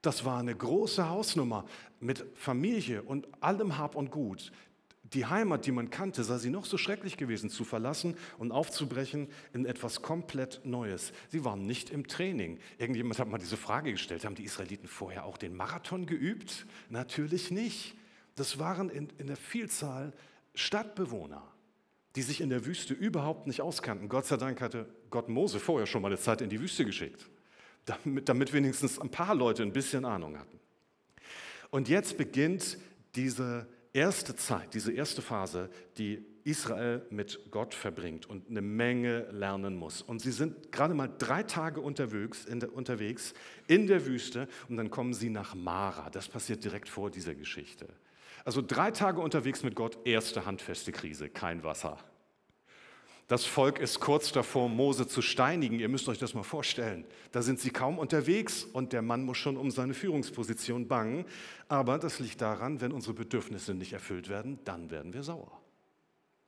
Das 0.00 0.24
war 0.24 0.38
eine 0.38 0.54
große 0.54 1.08
Hausnummer 1.08 1.64
mit 1.98 2.24
Familie 2.34 3.02
und 3.02 3.26
allem 3.42 3.78
Hab 3.78 3.96
und 3.96 4.12
Gut. 4.12 4.52
Die 5.12 5.26
Heimat, 5.26 5.66
die 5.66 5.72
man 5.72 5.90
kannte, 5.90 6.22
sei 6.22 6.38
sie 6.38 6.50
noch 6.50 6.66
so 6.66 6.78
schrecklich 6.78 7.16
gewesen, 7.16 7.50
zu 7.50 7.64
verlassen 7.64 8.16
und 8.38 8.52
aufzubrechen 8.52 9.28
in 9.52 9.66
etwas 9.66 10.02
komplett 10.02 10.60
Neues. 10.64 11.12
Sie 11.30 11.44
waren 11.44 11.66
nicht 11.66 11.90
im 11.90 12.06
Training. 12.06 12.60
Irgendjemand 12.78 13.18
hat 13.18 13.28
mal 13.28 13.38
diese 13.38 13.56
Frage 13.56 13.90
gestellt, 13.90 14.24
haben 14.24 14.34
die 14.36 14.44
Israeliten 14.44 14.86
vorher 14.86 15.24
auch 15.24 15.38
den 15.38 15.56
Marathon 15.56 16.06
geübt? 16.06 16.66
Natürlich 16.90 17.50
nicht. 17.50 17.95
Das 18.36 18.58
waren 18.58 18.90
in, 18.90 19.08
in 19.18 19.26
der 19.26 19.36
Vielzahl 19.36 20.12
Stadtbewohner, 20.54 21.42
die 22.14 22.22
sich 22.22 22.40
in 22.40 22.50
der 22.50 22.64
Wüste 22.64 22.94
überhaupt 22.94 23.46
nicht 23.46 23.60
auskannten. 23.60 24.08
Gott 24.08 24.26
sei 24.26 24.36
Dank 24.36 24.60
hatte 24.60 24.86
Gott 25.10 25.28
Mose 25.28 25.58
vorher 25.58 25.86
schon 25.86 26.02
mal 26.02 26.08
eine 26.08 26.18
Zeit 26.18 26.40
in 26.40 26.50
die 26.50 26.60
Wüste 26.60 26.84
geschickt, 26.84 27.28
damit, 27.84 28.28
damit 28.28 28.52
wenigstens 28.52 28.98
ein 28.98 29.10
paar 29.10 29.34
Leute 29.34 29.62
ein 29.62 29.72
bisschen 29.72 30.04
Ahnung 30.04 30.38
hatten. 30.38 30.60
Und 31.70 31.88
jetzt 31.88 32.16
beginnt 32.16 32.78
diese 33.14 33.66
erste 33.92 34.36
Zeit, 34.36 34.74
diese 34.74 34.92
erste 34.92 35.22
Phase, 35.22 35.70
die 35.96 36.24
Israel 36.44 37.04
mit 37.10 37.50
Gott 37.50 37.74
verbringt 37.74 38.26
und 38.26 38.48
eine 38.48 38.60
Menge 38.60 39.28
lernen 39.32 39.74
muss. 39.74 40.00
Und 40.00 40.20
sie 40.20 40.30
sind 40.30 40.70
gerade 40.70 40.94
mal 40.94 41.10
drei 41.18 41.42
Tage 41.42 41.80
unterwegs 41.80 42.44
in, 42.44 42.60
der, 42.60 42.72
unterwegs 42.72 43.34
in 43.66 43.88
der 43.88 44.06
Wüste 44.06 44.46
und 44.68 44.76
dann 44.76 44.90
kommen 44.90 45.12
sie 45.12 45.28
nach 45.28 45.54
Mara. 45.54 46.08
Das 46.10 46.28
passiert 46.28 46.62
direkt 46.62 46.88
vor 46.88 47.10
dieser 47.10 47.34
Geschichte. 47.34 47.88
Also 48.46 48.62
drei 48.62 48.92
Tage 48.92 49.20
unterwegs 49.20 49.64
mit 49.64 49.74
Gott, 49.74 49.98
erste 50.06 50.46
handfeste 50.46 50.92
Krise, 50.92 51.28
kein 51.28 51.64
Wasser. 51.64 51.98
Das 53.26 53.44
Volk 53.44 53.80
ist 53.80 53.98
kurz 53.98 54.30
davor, 54.30 54.68
Mose 54.68 55.08
zu 55.08 55.20
steinigen. 55.20 55.80
Ihr 55.80 55.88
müsst 55.88 56.08
euch 56.08 56.18
das 56.18 56.32
mal 56.32 56.44
vorstellen. 56.44 57.04
Da 57.32 57.42
sind 57.42 57.58
sie 57.58 57.70
kaum 57.70 57.98
unterwegs 57.98 58.62
und 58.62 58.92
der 58.92 59.02
Mann 59.02 59.24
muss 59.24 59.36
schon 59.38 59.56
um 59.56 59.72
seine 59.72 59.94
Führungsposition 59.94 60.86
bangen. 60.86 61.24
Aber 61.66 61.98
das 61.98 62.20
liegt 62.20 62.40
daran, 62.40 62.80
wenn 62.80 62.92
unsere 62.92 63.14
Bedürfnisse 63.14 63.74
nicht 63.74 63.92
erfüllt 63.92 64.28
werden, 64.28 64.60
dann 64.62 64.92
werden 64.92 65.12
wir 65.12 65.24
sauer. 65.24 65.60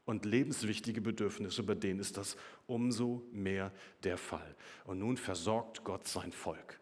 Und 0.05 0.25
lebenswichtige 0.25 1.01
Bedürfnisse, 1.01 1.65
bei 1.65 1.75
denen 1.75 1.99
ist 1.99 2.17
das 2.17 2.37
umso 2.69 3.25
mehr 3.33 3.73
der 4.05 4.19
Fall. 4.19 4.55
Und 4.85 5.01
nun 5.01 5.17
versorgt 5.17 5.83
Gott 5.83 6.07
sein 6.07 6.31
Volk. 6.31 6.78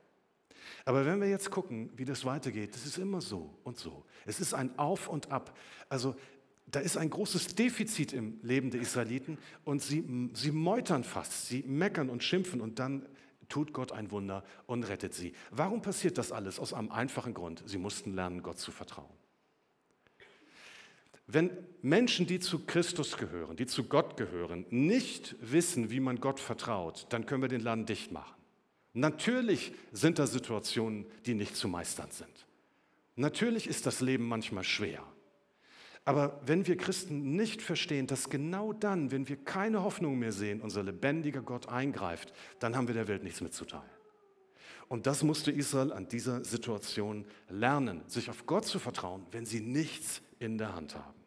Aber 0.87 1.05
wenn 1.05 1.21
wir 1.21 1.29
jetzt 1.29 1.51
gucken, 1.51 1.91
wie 1.97 2.05
das 2.05 2.25
weitergeht, 2.25 2.75
das 2.75 2.87
ist 2.87 2.97
immer 2.97 3.21
so 3.21 3.59
und 3.65 3.77
so. 3.77 4.05
Es 4.25 4.41
ist 4.41 4.55
ein 4.55 4.79
Auf 4.79 5.09
und 5.09 5.33
Ab. 5.33 5.59
Also 5.89 6.15
da 6.67 6.79
ist 6.79 6.97
ein 6.97 7.11
großes 7.11 7.57
Defizit 7.57 8.13
im 8.13 8.39
Leben 8.43 8.71
der 8.71 8.81
Israeliten 8.81 9.37
und 9.65 9.83
sie, 9.83 10.31
sie 10.33 10.53
meutern 10.53 11.03
fast, 11.03 11.49
sie 11.49 11.65
meckern 11.67 12.09
und 12.09 12.23
schimpfen 12.23 12.61
und 12.61 12.79
dann 12.79 13.05
tut 13.49 13.73
Gott 13.73 13.91
ein 13.91 14.13
Wunder 14.13 14.45
und 14.67 14.85
rettet 14.85 15.13
sie. 15.13 15.35
Warum 15.51 15.83
passiert 15.83 16.19
das 16.19 16.31
alles? 16.31 16.61
Aus 16.61 16.73
einem 16.73 16.93
einfachen 16.93 17.35
Grund. 17.35 17.65
Sie 17.67 17.79
mussten 17.79 18.15
lernen, 18.15 18.45
Gott 18.45 18.59
zu 18.59 18.71
vertrauen. 18.71 19.11
Wenn 21.27 21.51
Menschen, 21.83 22.29
die 22.29 22.39
zu 22.39 22.65
Christus 22.65 23.17
gehören, 23.17 23.57
die 23.57 23.67
zu 23.67 23.85
Gott 23.85 24.17
gehören, 24.17 24.65
nicht 24.71 25.35
wissen, 25.41 25.91
wie 25.91 25.99
man 25.99 26.21
Gott 26.21 26.39
vertraut, 26.39 27.07
dann 27.09 27.27
können 27.27 27.43
wir 27.43 27.49
den 27.49 27.63
Laden 27.63 27.87
dicht 27.87 28.13
machen. 28.13 28.37
Natürlich 28.97 29.75
sind 29.93 30.19
da 30.19 30.27
Situationen, 30.27 31.05
die 31.27 31.35
nicht 31.35 31.55
zu 31.55 31.69
meistern 31.69 32.11
sind. 32.11 32.47
Natürlich 33.15 33.67
ist 33.67 33.85
das 33.85 34.01
Leben 34.01 34.27
manchmal 34.27 34.65
schwer. 34.65 35.03
Aber 36.07 36.41
wenn 36.47 36.67
wir 36.67 36.79
Christen 36.79 37.37
nicht 37.37 37.61
verstehen, 37.61 38.07
dass 38.07 38.31
genau 38.31 38.73
dann, 38.73 39.11
wenn 39.11 39.29
wir 39.29 39.37
keine 39.37 39.83
Hoffnung 39.83 40.19
mehr 40.19 40.33
sehen, 40.33 40.63
unser 40.63 40.83
lebendiger 40.83 41.43
Gott 41.43 41.69
eingreift, 41.69 42.33
dann 42.59 42.75
haben 42.75 42.87
wir 42.87 42.95
der 42.95 43.07
Welt 43.07 43.23
nichts 43.23 43.43
mitzuteilen. 43.43 43.85
Und 44.89 45.07
das 45.07 45.23
musste 45.23 45.51
Israel 45.51 45.93
an 45.93 46.09
dieser 46.09 46.43
Situation 46.43 47.27
lernen, 47.51 48.01
sich 48.07 48.31
auf 48.31 48.47
Gott 48.47 48.65
zu 48.65 48.79
vertrauen, 48.79 49.27
wenn 49.31 49.45
sie 49.45 49.61
nichts 49.61 50.23
in 50.39 50.57
der 50.57 50.75
Hand 50.75 50.95
haben. 50.95 51.21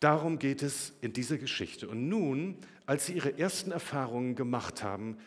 Darum 0.00 0.40
geht 0.40 0.62
es 0.62 0.92
in 1.02 1.12
dieser 1.12 1.38
Geschichte. 1.38 1.88
Und 1.88 2.08
nun, 2.08 2.58
als 2.86 3.06
sie 3.06 3.14
ihre 3.14 3.38
ersten 3.38 3.72
Erfahrungen 3.72 4.34
gemacht 4.34 4.82
haben, 4.82 5.18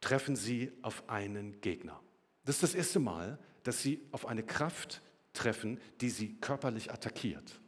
treffen 0.00 0.36
sie 0.36 0.72
auf 0.82 1.08
einen 1.08 1.60
Gegner. 1.60 2.00
Das 2.44 2.56
ist 2.56 2.62
das 2.62 2.74
erste 2.74 2.98
Mal, 2.98 3.38
dass 3.62 3.80
sie 3.82 4.02
auf 4.12 4.26
eine 4.26 4.42
Kraft 4.42 5.02
treffen, 5.32 5.80
die 6.00 6.10
sie 6.10 6.34
körperlich 6.40 6.90
attackiert. 6.92 7.60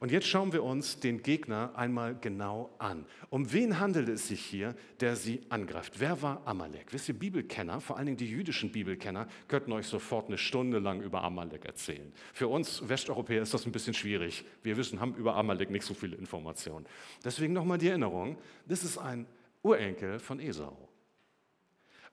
Und 0.00 0.12
jetzt 0.12 0.26
schauen 0.26 0.52
wir 0.52 0.62
uns 0.62 1.00
den 1.00 1.22
Gegner 1.22 1.72
einmal 1.74 2.16
genau 2.20 2.74
an. 2.78 3.06
Um 3.30 3.52
wen 3.52 3.80
handelt 3.80 4.08
es 4.08 4.28
sich 4.28 4.44
hier, 4.44 4.74
der 5.00 5.16
sie 5.16 5.42
angreift? 5.48 5.94
Wer 5.98 6.22
war 6.22 6.42
Amalek? 6.46 6.92
Wisst 6.92 7.08
ihr, 7.08 7.18
Bibelkenner, 7.18 7.80
vor 7.80 7.96
allen 7.96 8.06
Dingen 8.06 8.18
die 8.18 8.28
jüdischen 8.28 8.72
Bibelkenner, 8.72 9.26
könnten 9.48 9.72
euch 9.72 9.86
sofort 9.86 10.28
eine 10.28 10.38
Stunde 10.38 10.78
lang 10.78 11.00
über 11.00 11.22
Amalek 11.22 11.64
erzählen. 11.64 12.12
Für 12.32 12.48
uns 12.48 12.88
Westeuropäer 12.88 13.42
ist 13.42 13.54
das 13.54 13.66
ein 13.66 13.72
bisschen 13.72 13.94
schwierig. 13.94 14.44
Wir 14.62 14.76
wissen, 14.76 15.00
haben 15.00 15.14
über 15.14 15.36
Amalek 15.36 15.70
nicht 15.70 15.84
so 15.84 15.94
viele 15.94 16.16
Informationen. 16.16 16.86
Deswegen 17.24 17.52
nochmal 17.52 17.78
die 17.78 17.88
Erinnerung, 17.88 18.38
das 18.66 18.84
ist 18.84 18.98
ein 18.98 19.26
Urenkel 19.62 20.18
von 20.18 20.40
Esau. 20.40 20.88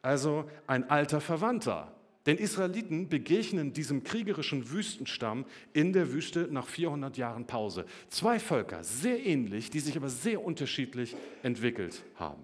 Also 0.01 0.49
ein 0.67 0.89
alter 0.89 1.19
Verwandter 1.19 1.95
denn 2.25 2.37
Israeliten 2.37 3.07
begegnen 3.07 3.73
diesem 3.73 4.03
kriegerischen 4.03 4.71
Wüstenstamm 4.71 5.45
in 5.73 5.93
der 5.93 6.11
Wüste 6.11 6.47
nach 6.49 6.67
400 6.67 7.17
Jahren 7.17 7.45
Pause. 7.45 7.85
Zwei 8.09 8.39
Völker, 8.39 8.83
sehr 8.83 9.23
ähnlich, 9.23 9.69
die 9.69 9.79
sich 9.79 9.95
aber 9.95 10.09
sehr 10.09 10.43
unterschiedlich 10.43 11.15
entwickelt 11.43 12.03
haben. 12.15 12.43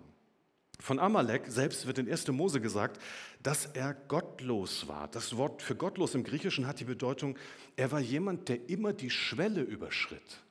Von 0.80 1.00
Amalek 1.00 1.44
selbst 1.48 1.86
wird 1.86 2.00
in 2.00 2.10
1. 2.10 2.28
Mose 2.30 2.60
gesagt, 2.60 3.00
dass 3.44 3.68
er 3.68 3.94
gottlos 3.94 4.88
war. 4.88 5.08
Das 5.08 5.38
Wort 5.38 5.62
für 5.62 5.76
gottlos 5.76 6.16
im 6.16 6.24
Griechischen 6.24 6.66
hat 6.66 6.80
die 6.80 6.86
Bedeutung, 6.86 7.38
er 7.76 7.92
war 7.92 8.00
jemand, 8.00 8.50
der 8.50 8.68
immer 8.70 8.92
die 8.92 9.12
Schwelle 9.12 9.62
überschritt. 9.62 10.42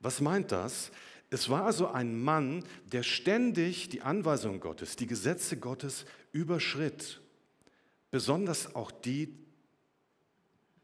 Was 0.00 0.20
meint 0.20 0.52
das? 0.52 0.92
Es 1.30 1.48
war 1.48 1.64
also 1.64 1.88
ein 1.88 2.22
Mann, 2.22 2.64
der 2.92 3.02
ständig 3.02 3.88
die 3.88 4.02
Anweisungen 4.02 4.60
Gottes, 4.60 4.96
die 4.96 5.06
Gesetze 5.06 5.56
Gottes 5.56 6.04
überschritt 6.32 7.22
besonders 8.14 8.76
auch 8.76 8.92
die 8.92 9.36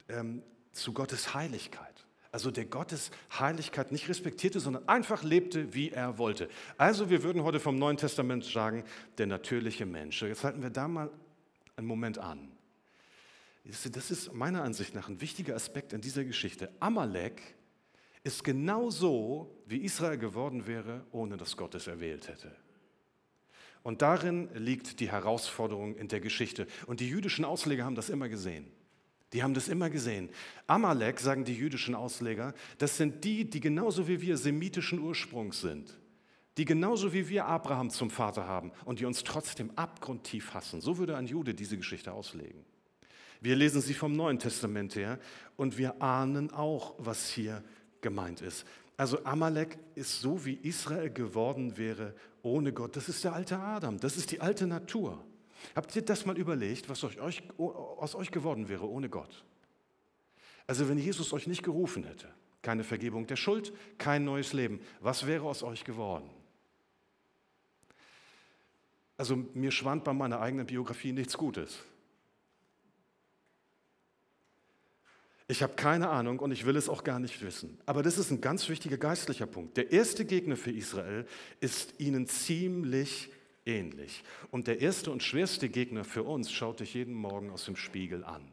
ähm, 0.09 0.43
zu 0.73 0.93
Gottes 0.93 1.33
Heiligkeit. 1.33 2.05
Also 2.33 2.51
der 2.51 2.65
Gottes 2.65 3.13
Heiligkeit 3.39 3.93
nicht 3.93 4.09
respektierte, 4.09 4.59
sondern 4.59 4.89
einfach 4.89 5.23
lebte, 5.23 5.73
wie 5.73 5.91
er 5.91 6.19
wollte. 6.19 6.49
Also 6.77 7.09
wir 7.09 7.23
würden 7.23 7.45
heute 7.45 7.61
vom 7.61 7.79
Neuen 7.79 7.97
Testament 7.97 8.45
sagen, 8.45 8.83
der 9.19 9.29
natürliche 9.29 9.87
Mensch. 9.87 10.21
Jetzt 10.23 10.43
halten 10.43 10.61
wir 10.61 10.71
da 10.71 10.89
mal 10.89 11.09
einen 11.77 11.87
Moment 11.87 12.19
an. 12.19 12.51
Das 13.65 14.11
ist 14.11 14.33
meiner 14.33 14.65
Ansicht 14.65 14.97
nach 14.97 15.09
ein 15.09 15.21
wichtiger 15.21 15.55
Aspekt 15.55 15.93
in 15.93 16.01
dieser 16.01 16.25
Geschichte. 16.25 16.69
Amalek 16.81 17.55
ist 18.25 18.43
genau 18.43 18.91
so, 18.91 19.57
wie 19.67 19.85
Israel 19.85 20.19
geworden 20.19 20.67
wäre, 20.67 21.07
ohne 21.13 21.37
dass 21.37 21.57
Gott 21.57 21.77
es 21.77 21.87
erwählt 21.87 22.27
hätte. 22.27 22.51
Und 23.83 24.03
darin 24.03 24.49
liegt 24.55 25.01
die 25.01 25.11
Herausforderung 25.11 25.97
in 25.97 26.09
der 26.09 26.21
Geschichte. 26.21 26.67
Und 26.87 27.01
die 27.01 27.09
jüdischen 27.09 27.45
Ausleger 27.45 27.85
haben 27.85 27.95
das 27.95 28.11
immer 28.11 28.29
gesehen. 28.29 28.67
Die 29.33 29.43
haben 29.43 29.55
das 29.55 29.69
immer 29.69 29.91
gesehen. 29.91 30.29
Amalek, 30.67 31.21
sagen 31.21 31.45
die 31.45 31.55
jüdischen 31.55 31.95
Ausleger, 31.95 32.53
das 32.79 32.97
sind 32.97 33.25
die, 33.25 33.49
die 33.49 33.61
genauso 33.61 34.09
wie 34.09 34.21
wir 34.21 34.37
semitischen 34.37 34.99
Ursprungs 34.99 35.61
sind. 35.61 35.97
Die 36.59 36.65
genauso 36.65 37.13
wie 37.13 37.29
wir 37.29 37.47
Abraham 37.47 37.91
zum 37.91 38.11
Vater 38.11 38.47
haben 38.47 38.73
und 38.85 38.99
die 38.99 39.05
uns 39.05 39.23
trotzdem 39.23 39.71
abgrundtief 39.77 40.53
hassen. 40.53 40.81
So 40.81 40.99
würde 40.99 41.17
ein 41.17 41.27
Jude 41.27 41.55
diese 41.55 41.77
Geschichte 41.77 42.13
auslegen. 42.13 42.65
Wir 43.41 43.57
lesen 43.57 43.81
sie 43.81 43.95
vom 43.95 44.13
Neuen 44.15 44.39
Testament 44.39 44.97
her 44.97 45.19
und 45.57 45.79
wir 45.79 46.03
ahnen 46.03 46.51
auch, 46.51 46.95
was 46.99 47.31
hier 47.31 47.63
gemeint 48.01 48.43
ist. 48.43 48.67
Also 49.01 49.25
Amalek 49.25 49.79
ist 49.95 50.21
so, 50.21 50.45
wie 50.45 50.53
Israel 50.57 51.09
geworden 51.09 51.79
wäre 51.79 52.15
ohne 52.43 52.71
Gott. 52.71 52.97
Das 52.97 53.09
ist 53.09 53.25
der 53.25 53.33
alte 53.33 53.59
Adam, 53.59 53.99
das 53.99 54.19
ist 54.19 54.31
die 54.31 54.43
alte 54.43 54.67
Natur. 54.67 55.25
Habt 55.75 55.97
ihr 55.97 56.03
das 56.03 56.27
mal 56.27 56.37
überlegt, 56.37 56.87
was 56.91 57.03
aus 57.03 57.17
euch, 57.17 57.43
aus 57.57 58.15
euch 58.15 58.31
geworden 58.31 58.69
wäre 58.69 58.87
ohne 58.87 59.09
Gott? 59.09 59.43
Also 60.67 60.87
wenn 60.87 60.99
Jesus 60.99 61.33
euch 61.33 61.47
nicht 61.47 61.63
gerufen 61.63 62.05
hätte, 62.05 62.29
keine 62.61 62.85
Vergebung 62.85 63.27
der 63.27 63.37
Schuld, 63.37 63.73
kein 63.97 64.27
neues 64.27 64.53
Leben, 64.53 64.81
was 65.01 65.27
wäre 65.27 65.45
aus 65.45 65.63
euch 65.63 65.85
geworden? 65.85 66.29
Also 69.17 69.35
mir 69.55 69.71
schwand 69.71 70.05
bei 70.05 70.13
meiner 70.13 70.43
eigenen 70.43 70.67
Biografie 70.67 71.13
nichts 71.13 71.39
Gutes. 71.39 71.79
Ich 75.51 75.65
habe 75.65 75.75
keine 75.75 76.11
Ahnung 76.11 76.39
und 76.39 76.53
ich 76.53 76.65
will 76.65 76.77
es 76.77 76.89
auch 76.89 77.03
gar 77.03 77.19
nicht 77.19 77.43
wissen. 77.43 77.77
Aber 77.85 78.05
das 78.05 78.19
ist 78.19 78.31
ein 78.31 78.41
ganz 78.41 78.69
wichtiger 78.69 78.99
geistlicher 78.99 79.47
Punkt. 79.47 79.77
Der 79.77 79.91
erste 79.91 80.25
Gegner 80.25 80.57
für 80.57 80.71
Israel 80.71 81.27
ist 81.59 81.95
ihnen 81.99 82.29
ziemlich 82.29 83.33
ähnlich. 83.67 84.23
Und 84.53 84.69
der 84.69 84.81
erste 84.81 85.11
und 85.11 85.25
schwerste 85.25 85.69
Gegner 85.69 86.05
für 86.05 86.23
uns 86.23 86.53
schaut 86.53 86.79
dich 86.79 86.95
jeden 86.95 87.15
Morgen 87.15 87.51
aus 87.51 87.65
dem 87.65 87.75
Spiegel 87.75 88.23
an. 88.23 88.53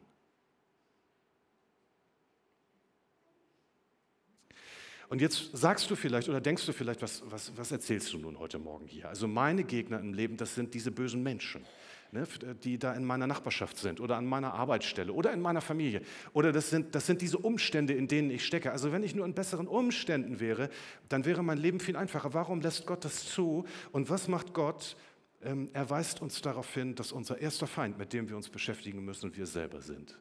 Und 5.08 5.20
jetzt 5.20 5.56
sagst 5.56 5.88
du 5.92 5.94
vielleicht 5.94 6.28
oder 6.28 6.40
denkst 6.40 6.66
du 6.66 6.72
vielleicht, 6.72 7.00
was, 7.00 7.22
was, 7.26 7.56
was 7.56 7.70
erzählst 7.70 8.12
du 8.12 8.18
nun 8.18 8.40
heute 8.40 8.58
Morgen 8.58 8.88
hier? 8.88 9.08
Also 9.08 9.28
meine 9.28 9.62
Gegner 9.62 10.00
im 10.00 10.14
Leben, 10.14 10.36
das 10.36 10.56
sind 10.56 10.74
diese 10.74 10.90
bösen 10.90 11.22
Menschen 11.22 11.64
ne, 12.12 12.26
die 12.62 12.78
da 12.78 12.92
in 12.94 13.04
meiner 13.04 13.26
Nachbarschaft 13.26 13.76
sind 13.78 14.00
oder 14.00 14.16
an 14.16 14.26
meiner 14.26 14.54
Arbeitsstelle 14.54 15.12
oder 15.12 15.32
in 15.32 15.40
meiner 15.40 15.60
Familie. 15.60 16.02
Oder 16.32 16.52
das 16.52 16.70
sind, 16.70 16.94
das 16.94 17.06
sind 17.06 17.22
diese 17.22 17.38
Umstände, 17.38 17.94
in 17.94 18.08
denen 18.08 18.30
ich 18.30 18.44
stecke. 18.44 18.72
Also 18.72 18.92
wenn 18.92 19.02
ich 19.02 19.14
nur 19.14 19.26
in 19.26 19.34
besseren 19.34 19.66
Umständen 19.66 20.40
wäre, 20.40 20.70
dann 21.08 21.24
wäre 21.24 21.42
mein 21.42 21.58
Leben 21.58 21.80
viel 21.80 21.96
einfacher. 21.96 22.34
Warum 22.34 22.60
lässt 22.60 22.86
Gott 22.86 23.04
das 23.04 23.26
zu? 23.26 23.64
Und 23.92 24.10
was 24.10 24.28
macht 24.28 24.54
Gott? 24.54 24.96
Ähm, 25.42 25.68
er 25.72 25.88
weist 25.88 26.20
uns 26.20 26.40
darauf 26.42 26.72
hin, 26.74 26.94
dass 26.94 27.12
unser 27.12 27.38
erster 27.38 27.66
Feind, 27.66 27.98
mit 27.98 28.12
dem 28.12 28.28
wir 28.28 28.36
uns 28.36 28.48
beschäftigen 28.48 29.04
müssen, 29.04 29.36
wir 29.36 29.46
selber 29.46 29.80
sind. 29.80 30.18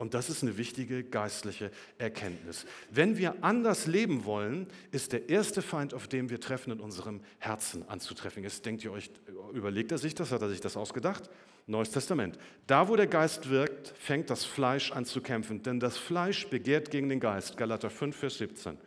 Und 0.00 0.14
das 0.14 0.30
ist 0.30 0.42
eine 0.42 0.56
wichtige 0.56 1.04
geistliche 1.04 1.70
Erkenntnis. 1.98 2.64
Wenn 2.90 3.18
wir 3.18 3.44
anders 3.44 3.86
leben 3.86 4.24
wollen, 4.24 4.66
ist 4.92 5.12
der 5.12 5.28
erste 5.28 5.60
Feind, 5.60 5.92
auf 5.92 6.08
dem 6.08 6.30
wir 6.30 6.40
treffen, 6.40 6.70
in 6.72 6.80
unserem 6.80 7.20
Herzen 7.38 7.86
anzutreffen. 7.86 8.42
Jetzt 8.42 8.64
denkt 8.64 8.82
ihr 8.82 8.92
euch, 8.92 9.10
überlegt 9.52 9.92
er 9.92 9.98
sich 9.98 10.14
das, 10.14 10.32
hat 10.32 10.40
er 10.40 10.48
sich 10.48 10.62
das 10.62 10.78
ausgedacht? 10.78 11.28
Neues 11.66 11.90
Testament. 11.90 12.38
Da, 12.66 12.88
wo 12.88 12.96
der 12.96 13.08
Geist 13.08 13.50
wirkt, 13.50 13.88
fängt 13.88 14.30
das 14.30 14.46
Fleisch 14.46 14.90
an 14.90 15.04
zu 15.04 15.20
kämpfen, 15.20 15.62
denn 15.62 15.80
das 15.80 15.98
Fleisch 15.98 16.48
begehrt 16.48 16.90
gegen 16.90 17.10
den 17.10 17.20
Geist. 17.20 17.58
Galater 17.58 17.90
5, 17.90 18.16
Vers 18.16 18.38
17. 18.38 18.78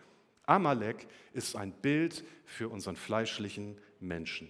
Amalek 0.47 1.05
ist 1.33 1.55
ein 1.55 1.73
Bild 1.73 2.23
für 2.47 2.69
unseren 2.69 2.95
fleischlichen 2.95 3.77
Menschen. 3.99 4.49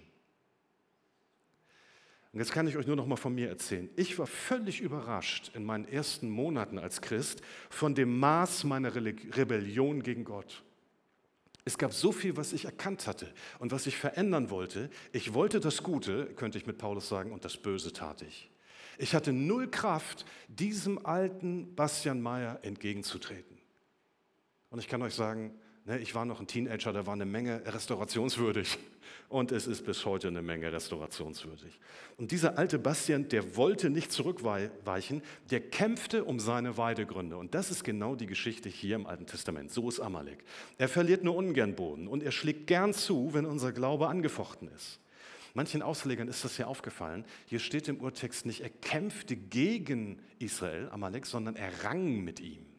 Und 2.34 2.40
jetzt 2.40 2.50
kann 2.50 2.66
ich 2.66 2.76
euch 2.76 2.88
nur 2.88 2.96
noch 2.96 3.06
mal 3.06 3.14
von 3.14 3.32
mir 3.32 3.48
erzählen. 3.48 3.88
Ich 3.94 4.18
war 4.18 4.26
völlig 4.26 4.80
überrascht 4.80 5.52
in 5.54 5.64
meinen 5.64 5.86
ersten 5.86 6.28
Monaten 6.28 6.80
als 6.80 7.00
Christ 7.00 7.42
von 7.70 7.94
dem 7.94 8.18
Maß 8.18 8.64
meiner 8.64 8.92
Rebellion 8.92 10.02
gegen 10.02 10.24
Gott. 10.24 10.64
Es 11.64 11.78
gab 11.78 11.92
so 11.92 12.10
viel, 12.10 12.36
was 12.36 12.52
ich 12.52 12.64
erkannt 12.64 13.06
hatte 13.06 13.32
und 13.60 13.70
was 13.70 13.86
ich 13.86 13.96
verändern 13.96 14.50
wollte. 14.50 14.90
Ich 15.12 15.32
wollte 15.32 15.60
das 15.60 15.84
Gute, 15.84 16.26
könnte 16.34 16.58
ich 16.58 16.66
mit 16.66 16.76
Paulus 16.76 17.08
sagen, 17.08 17.30
und 17.30 17.44
das 17.44 17.56
Böse 17.56 17.92
tat 17.92 18.22
ich. 18.22 18.50
Ich 18.98 19.14
hatte 19.14 19.32
null 19.32 19.70
Kraft, 19.70 20.26
diesem 20.48 21.06
alten 21.06 21.76
Bastian 21.76 22.20
Meyer 22.20 22.58
entgegenzutreten. 22.62 23.58
Und 24.70 24.80
ich 24.80 24.88
kann 24.88 25.02
euch 25.02 25.14
sagen, 25.14 25.54
ich 26.00 26.14
war 26.14 26.24
noch 26.24 26.40
ein 26.40 26.46
Teenager, 26.46 26.94
da 26.94 27.06
war 27.06 27.12
eine 27.12 27.26
Menge 27.26 27.62
restaurationswürdig. 27.66 28.78
Und 29.28 29.52
es 29.52 29.66
ist 29.66 29.84
bis 29.84 30.04
heute 30.06 30.28
eine 30.28 30.40
Menge 30.40 30.72
restaurationswürdig. 30.72 31.78
Und 32.16 32.30
dieser 32.30 32.56
alte 32.56 32.78
Bastian, 32.78 33.28
der 33.28 33.56
wollte 33.56 33.90
nicht 33.90 34.10
zurückweichen, 34.12 35.22
der 35.50 35.60
kämpfte 35.60 36.24
um 36.24 36.40
seine 36.40 36.78
Weidegründe. 36.78 37.36
Und 37.36 37.54
das 37.54 37.70
ist 37.70 37.84
genau 37.84 38.14
die 38.16 38.26
Geschichte 38.26 38.68
hier 38.68 38.96
im 38.96 39.06
Alten 39.06 39.26
Testament. 39.26 39.72
So 39.72 39.88
ist 39.88 40.00
Amalek. 40.00 40.44
Er 40.78 40.88
verliert 40.88 41.22
nur 41.22 41.36
ungern 41.36 41.74
Boden 41.74 42.08
und 42.08 42.22
er 42.22 42.32
schlägt 42.32 42.66
gern 42.66 42.94
zu, 42.94 43.34
wenn 43.34 43.44
unser 43.44 43.72
Glaube 43.72 44.08
angefochten 44.08 44.68
ist. 44.68 45.00
Manchen 45.52 45.82
Auslegern 45.82 46.28
ist 46.28 46.44
das 46.44 46.58
ja 46.58 46.66
aufgefallen. 46.66 47.24
Hier 47.46 47.60
steht 47.60 47.88
im 47.88 48.00
Urtext 48.00 48.46
nicht, 48.46 48.60
er 48.60 48.70
kämpfte 48.70 49.36
gegen 49.36 50.18
Israel, 50.38 50.88
Amalek, 50.90 51.26
sondern 51.26 51.56
er 51.56 51.84
rang 51.84 52.24
mit 52.24 52.40
ihm. 52.40 52.73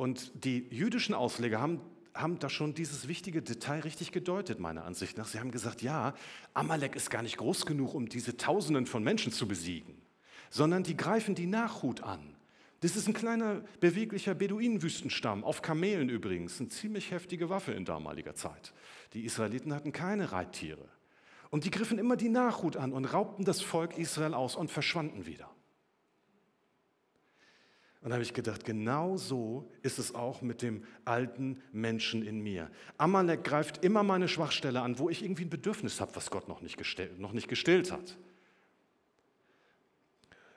Und 0.00 0.32
die 0.46 0.66
jüdischen 0.70 1.14
Ausleger 1.14 1.60
haben, 1.60 1.78
haben 2.14 2.38
da 2.38 2.48
schon 2.48 2.72
dieses 2.72 3.06
wichtige 3.06 3.42
Detail 3.42 3.80
richtig 3.80 4.12
gedeutet, 4.12 4.58
meiner 4.58 4.86
Ansicht 4.86 5.18
nach. 5.18 5.26
Sie 5.26 5.38
haben 5.38 5.50
gesagt, 5.50 5.82
ja, 5.82 6.14
Amalek 6.54 6.96
ist 6.96 7.10
gar 7.10 7.20
nicht 7.20 7.36
groß 7.36 7.66
genug, 7.66 7.92
um 7.92 8.08
diese 8.08 8.38
Tausenden 8.38 8.86
von 8.86 9.04
Menschen 9.04 9.30
zu 9.30 9.46
besiegen, 9.46 10.00
sondern 10.48 10.84
die 10.84 10.96
greifen 10.96 11.34
die 11.34 11.44
Nachhut 11.44 12.02
an. 12.02 12.34
Das 12.80 12.96
ist 12.96 13.08
ein 13.08 13.12
kleiner, 13.12 13.60
beweglicher 13.80 14.34
Beduinenwüstenstamm, 14.34 15.44
auf 15.44 15.60
Kamelen 15.60 16.08
übrigens, 16.08 16.58
eine 16.60 16.70
ziemlich 16.70 17.10
heftige 17.10 17.50
Waffe 17.50 17.72
in 17.72 17.84
damaliger 17.84 18.34
Zeit. 18.34 18.72
Die 19.12 19.26
Israeliten 19.26 19.74
hatten 19.74 19.92
keine 19.92 20.32
Reittiere. 20.32 20.88
Und 21.50 21.64
die 21.64 21.70
griffen 21.70 21.98
immer 21.98 22.16
die 22.16 22.30
Nachhut 22.30 22.78
an 22.78 22.94
und 22.94 23.04
raubten 23.04 23.44
das 23.44 23.60
Volk 23.60 23.98
Israel 23.98 24.32
aus 24.32 24.56
und 24.56 24.70
verschwanden 24.70 25.26
wieder. 25.26 25.50
Und 28.02 28.10
da 28.10 28.14
habe 28.14 28.22
ich 28.22 28.32
gedacht, 28.32 28.64
genau 28.64 29.18
so 29.18 29.70
ist 29.82 29.98
es 29.98 30.14
auch 30.14 30.40
mit 30.40 30.62
dem 30.62 30.84
alten 31.04 31.60
Menschen 31.70 32.24
in 32.24 32.40
mir. 32.40 32.70
Amalek 32.96 33.44
greift 33.44 33.84
immer 33.84 34.02
meine 34.02 34.26
Schwachstelle 34.26 34.80
an, 34.80 34.98
wo 34.98 35.10
ich 35.10 35.22
irgendwie 35.22 35.44
ein 35.44 35.50
Bedürfnis 35.50 36.00
habe, 36.00 36.16
was 36.16 36.30
Gott 36.30 36.48
noch 36.48 36.62
nicht, 36.62 36.78
gestellt, 36.78 37.18
noch 37.20 37.32
nicht 37.32 37.48
gestillt 37.48 37.92
hat. 37.92 38.16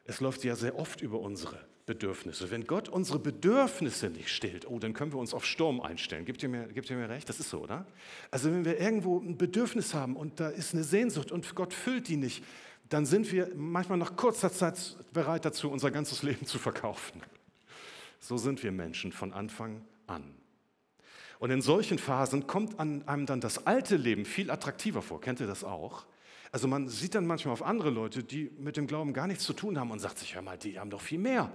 Es 0.06 0.22
läuft 0.22 0.44
ja 0.46 0.56
sehr 0.56 0.78
oft 0.80 1.02
über 1.02 1.20
unsere 1.20 1.60
Bedürfnisse. 1.86 2.50
Wenn 2.50 2.66
Gott 2.66 2.88
unsere 2.88 3.20
Bedürfnisse 3.20 4.10
nicht 4.10 4.30
stillt, 4.30 4.70
oh, 4.70 4.80
dann 4.80 4.94
können 4.94 5.12
wir 5.12 5.20
uns 5.20 5.34
auf 5.34 5.46
Sturm 5.46 5.82
einstellen. 5.82 6.24
Gibt 6.24 6.42
ihr, 6.44 6.50
mir, 6.50 6.68
gibt 6.68 6.90
ihr 6.90 6.96
mir 6.96 7.10
recht? 7.10 7.28
Das 7.28 7.42
ist 7.42 7.50
so, 7.50 7.60
oder? 7.60 7.86
Also 8.32 8.52
wenn 8.52 8.64
wir 8.64 8.80
irgendwo 8.80 9.20
ein 9.20 9.38
Bedürfnis 9.38 9.94
haben 9.94 10.16
und 10.16 10.40
da 10.40 10.48
ist 10.48 10.74
eine 10.74 10.84
Sehnsucht 10.84 11.32
und 11.32 11.56
Gott 11.56 11.74
füllt 11.74 12.08
die 12.08 12.16
nicht, 12.16 12.44
dann 12.94 13.06
sind 13.08 13.32
wir 13.32 13.50
manchmal 13.56 13.98
nach 13.98 14.16
kurzer 14.16 14.52
Zeit 14.52 14.96
bereit 15.14 15.46
dazu, 15.46 15.72
unser 15.72 15.90
ganzes 15.90 16.22
Leben 16.22 16.46
zu 16.46 16.60
verkaufen. 16.60 17.22
So 18.20 18.38
sind 18.38 18.62
wir 18.62 18.72
Menschen 18.72 19.12
von 19.12 19.34
Anfang 19.34 19.82
an. 20.06 20.36
Und 21.40 21.50
in 21.50 21.62
solchen 21.62 21.98
Phasen 21.98 22.46
kommt 22.46 22.80
einem 22.80 23.26
dann 23.26 23.42
das 23.42 23.66
alte 23.66 23.98
Leben 23.98 24.26
viel 24.26 24.52
attraktiver 24.52 25.02
vor. 25.02 25.20
Kennt 25.20 25.40
ihr 25.40 25.48
das 25.48 25.64
auch? 25.64 26.06
Also 26.52 26.68
man 26.68 26.88
sieht 26.88 27.16
dann 27.16 27.26
manchmal 27.26 27.54
auf 27.54 27.64
andere 27.64 27.90
Leute, 27.90 28.24
die 28.24 28.52
mit 28.60 28.78
dem 28.78 28.86
Glauben 28.86 29.12
gar 29.12 29.26
nichts 29.26 29.44
zu 29.44 29.54
tun 29.54 29.80
haben 29.80 29.90
und 29.90 29.98
sagt 29.98 30.20
sich, 30.20 30.36
hör 30.36 30.44
mal, 30.44 30.58
die 30.58 30.80
haben 30.80 30.92
doch 30.92 31.02
viel 31.02 31.18
mehr. 31.18 31.52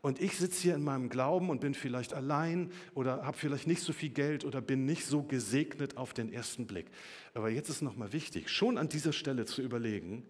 Und 0.00 0.18
ich 0.18 0.38
sitze 0.38 0.62
hier 0.62 0.74
in 0.74 0.82
meinem 0.82 1.10
Glauben 1.10 1.50
und 1.50 1.60
bin 1.60 1.74
vielleicht 1.74 2.14
allein 2.14 2.72
oder 2.94 3.26
habe 3.26 3.36
vielleicht 3.36 3.66
nicht 3.66 3.82
so 3.82 3.92
viel 3.92 4.08
Geld 4.08 4.46
oder 4.46 4.62
bin 4.62 4.86
nicht 4.86 5.04
so 5.04 5.22
gesegnet 5.22 5.98
auf 5.98 6.14
den 6.14 6.32
ersten 6.32 6.66
Blick. 6.66 6.86
Aber 7.34 7.50
jetzt 7.50 7.68
ist 7.68 7.82
nochmal 7.82 8.14
wichtig, 8.14 8.48
schon 8.48 8.78
an 8.78 8.88
dieser 8.88 9.12
Stelle 9.12 9.44
zu 9.44 9.60
überlegen, 9.60 10.24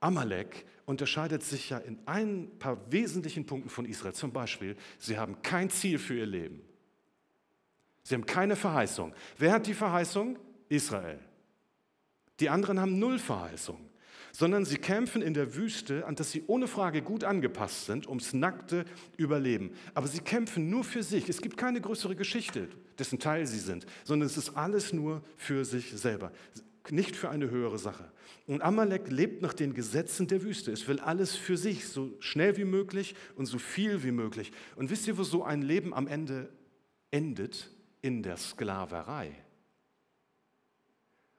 Amalek 0.00 0.64
unterscheidet 0.86 1.42
sich 1.42 1.70
ja 1.70 1.78
in 1.78 1.98
ein 2.06 2.50
paar 2.58 2.90
wesentlichen 2.90 3.46
Punkten 3.46 3.68
von 3.68 3.84
Israel. 3.84 4.14
Zum 4.14 4.32
Beispiel, 4.32 4.76
sie 4.98 5.18
haben 5.18 5.42
kein 5.42 5.70
Ziel 5.70 5.98
für 5.98 6.14
ihr 6.14 6.26
Leben. 6.26 6.62
Sie 8.02 8.14
haben 8.14 8.24
keine 8.24 8.56
Verheißung. 8.56 9.12
Wer 9.36 9.52
hat 9.52 9.66
die 9.66 9.74
Verheißung? 9.74 10.38
Israel. 10.68 11.18
Die 12.40 12.48
anderen 12.48 12.80
haben 12.80 12.98
null 12.98 13.18
Verheißung, 13.18 13.78
sondern 14.32 14.64
sie 14.64 14.78
kämpfen 14.78 15.22
in 15.22 15.34
der 15.34 15.56
Wüste, 15.56 16.06
an 16.06 16.14
das 16.14 16.30
sie 16.30 16.44
ohne 16.46 16.68
Frage 16.68 17.02
gut 17.02 17.24
angepasst 17.24 17.86
sind, 17.86 18.06
ums 18.06 18.32
nackte 18.32 18.84
Überleben. 19.16 19.72
Aber 19.94 20.06
sie 20.06 20.20
kämpfen 20.20 20.70
nur 20.70 20.84
für 20.84 21.02
sich. 21.02 21.28
Es 21.28 21.42
gibt 21.42 21.56
keine 21.56 21.80
größere 21.80 22.14
Geschichte, 22.14 22.68
dessen 22.98 23.18
Teil 23.18 23.46
sie 23.46 23.58
sind, 23.58 23.86
sondern 24.04 24.26
es 24.26 24.36
ist 24.36 24.56
alles 24.56 24.92
nur 24.92 25.22
für 25.36 25.64
sich 25.64 25.90
selber, 25.90 26.32
nicht 26.92 27.16
für 27.16 27.30
eine 27.30 27.50
höhere 27.50 27.78
Sache. 27.78 28.10
Und 28.46 28.62
Amalek 28.62 29.10
lebt 29.10 29.42
nach 29.42 29.54
den 29.54 29.74
Gesetzen 29.74 30.26
der 30.26 30.42
Wüste. 30.42 30.72
Es 30.72 30.88
will 30.88 31.00
alles 31.00 31.36
für 31.36 31.56
sich, 31.56 31.86
so 31.86 32.14
schnell 32.20 32.56
wie 32.56 32.64
möglich 32.64 33.14
und 33.36 33.46
so 33.46 33.58
viel 33.58 34.02
wie 34.02 34.10
möglich. 34.10 34.52
Und 34.76 34.90
wisst 34.90 35.06
ihr, 35.06 35.18
wo 35.18 35.22
so 35.22 35.44
ein 35.44 35.62
Leben 35.62 35.92
am 35.94 36.06
Ende 36.06 36.48
endet? 37.10 37.70
In 38.00 38.22
der 38.22 38.36
Sklaverei. 38.36 39.34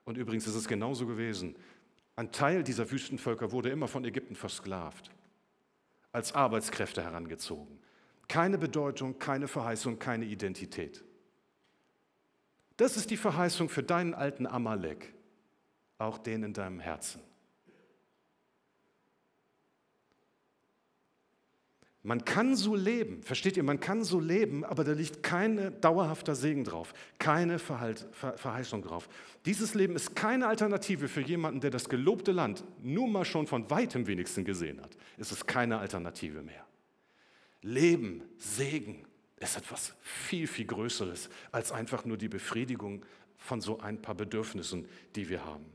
Und 0.04 0.18
übrigens 0.18 0.46
ist 0.46 0.56
es 0.56 0.68
genauso 0.68 1.08
gewesen. 1.08 1.56
Ein 2.18 2.34
Teil 2.34 2.64
dieser 2.64 2.92
Wüstenvölker 2.92 3.54
wurde 3.54 3.70
immer 3.70 3.88
von 3.88 4.04
Ägypten 4.04 4.36
versklavt, 4.36 5.10
als 6.12 6.36
Arbeitskräfte 6.36 7.02
herangezogen. 7.02 7.80
Keine 8.28 8.58
Bedeutung, 8.58 9.20
keine 9.20 9.48
Verheißung, 9.48 10.00
keine 10.00 10.26
Identität. 10.26 11.02
Das 12.76 12.98
ist 12.98 13.10
die 13.10 13.18
Verheißung 13.18 13.70
für 13.70 13.84
deinen 13.84 14.14
alten 14.14 14.46
Amalek 14.46 15.14
auch 16.00 16.18
den 16.18 16.44
in 16.44 16.54
deinem 16.54 16.80
Herzen. 16.80 17.22
Man 22.02 22.24
kann 22.24 22.56
so 22.56 22.76
leben, 22.76 23.22
versteht 23.24 23.58
ihr, 23.58 23.64
man 23.64 23.82
kann 23.82 24.06
so 24.06 24.22
leben, 24.22 24.64
aber 24.64 24.86
da 24.86 24.94
liegt 24.94 25.22
kein 25.22 25.80
dauerhafter 25.82 26.34
Segen 26.34 26.64
drauf, 26.64 26.94
keine 27.20 27.60
Verhalt, 27.60 28.08
Ver, 28.14 28.38
Verheißung 28.38 28.82
drauf. 28.82 29.10
Dieses 29.46 29.74
Leben 29.74 29.98
ist 29.98 30.16
keine 30.16 30.48
Alternative 30.48 31.10
für 31.10 31.22
jemanden, 31.22 31.60
der 31.60 31.72
das 31.72 31.90
gelobte 31.90 32.32
Land 32.32 32.64
nur 32.82 33.10
mal 33.10 33.26
schon 33.26 33.48
von 33.48 33.70
weitem 33.70 34.08
wenigsten 34.08 34.46
gesehen 34.46 34.82
hat. 34.82 34.96
Es 35.18 35.34
ist 35.34 35.46
keine 35.46 35.78
Alternative 35.78 36.42
mehr. 36.42 36.66
Leben, 37.62 38.24
Segen 38.38 39.06
ist 39.36 39.58
etwas 39.58 39.94
viel, 40.00 40.48
viel 40.48 40.66
Größeres 40.66 41.30
als 41.52 41.74
einfach 41.74 42.06
nur 42.06 42.18
die 42.18 42.30
Befriedigung 42.30 43.06
von 43.38 43.60
so 43.60 43.82
ein 43.82 44.02
paar 44.02 44.16
Bedürfnissen, 44.16 44.88
die 45.16 45.28
wir 45.28 45.44
haben. 45.44 45.66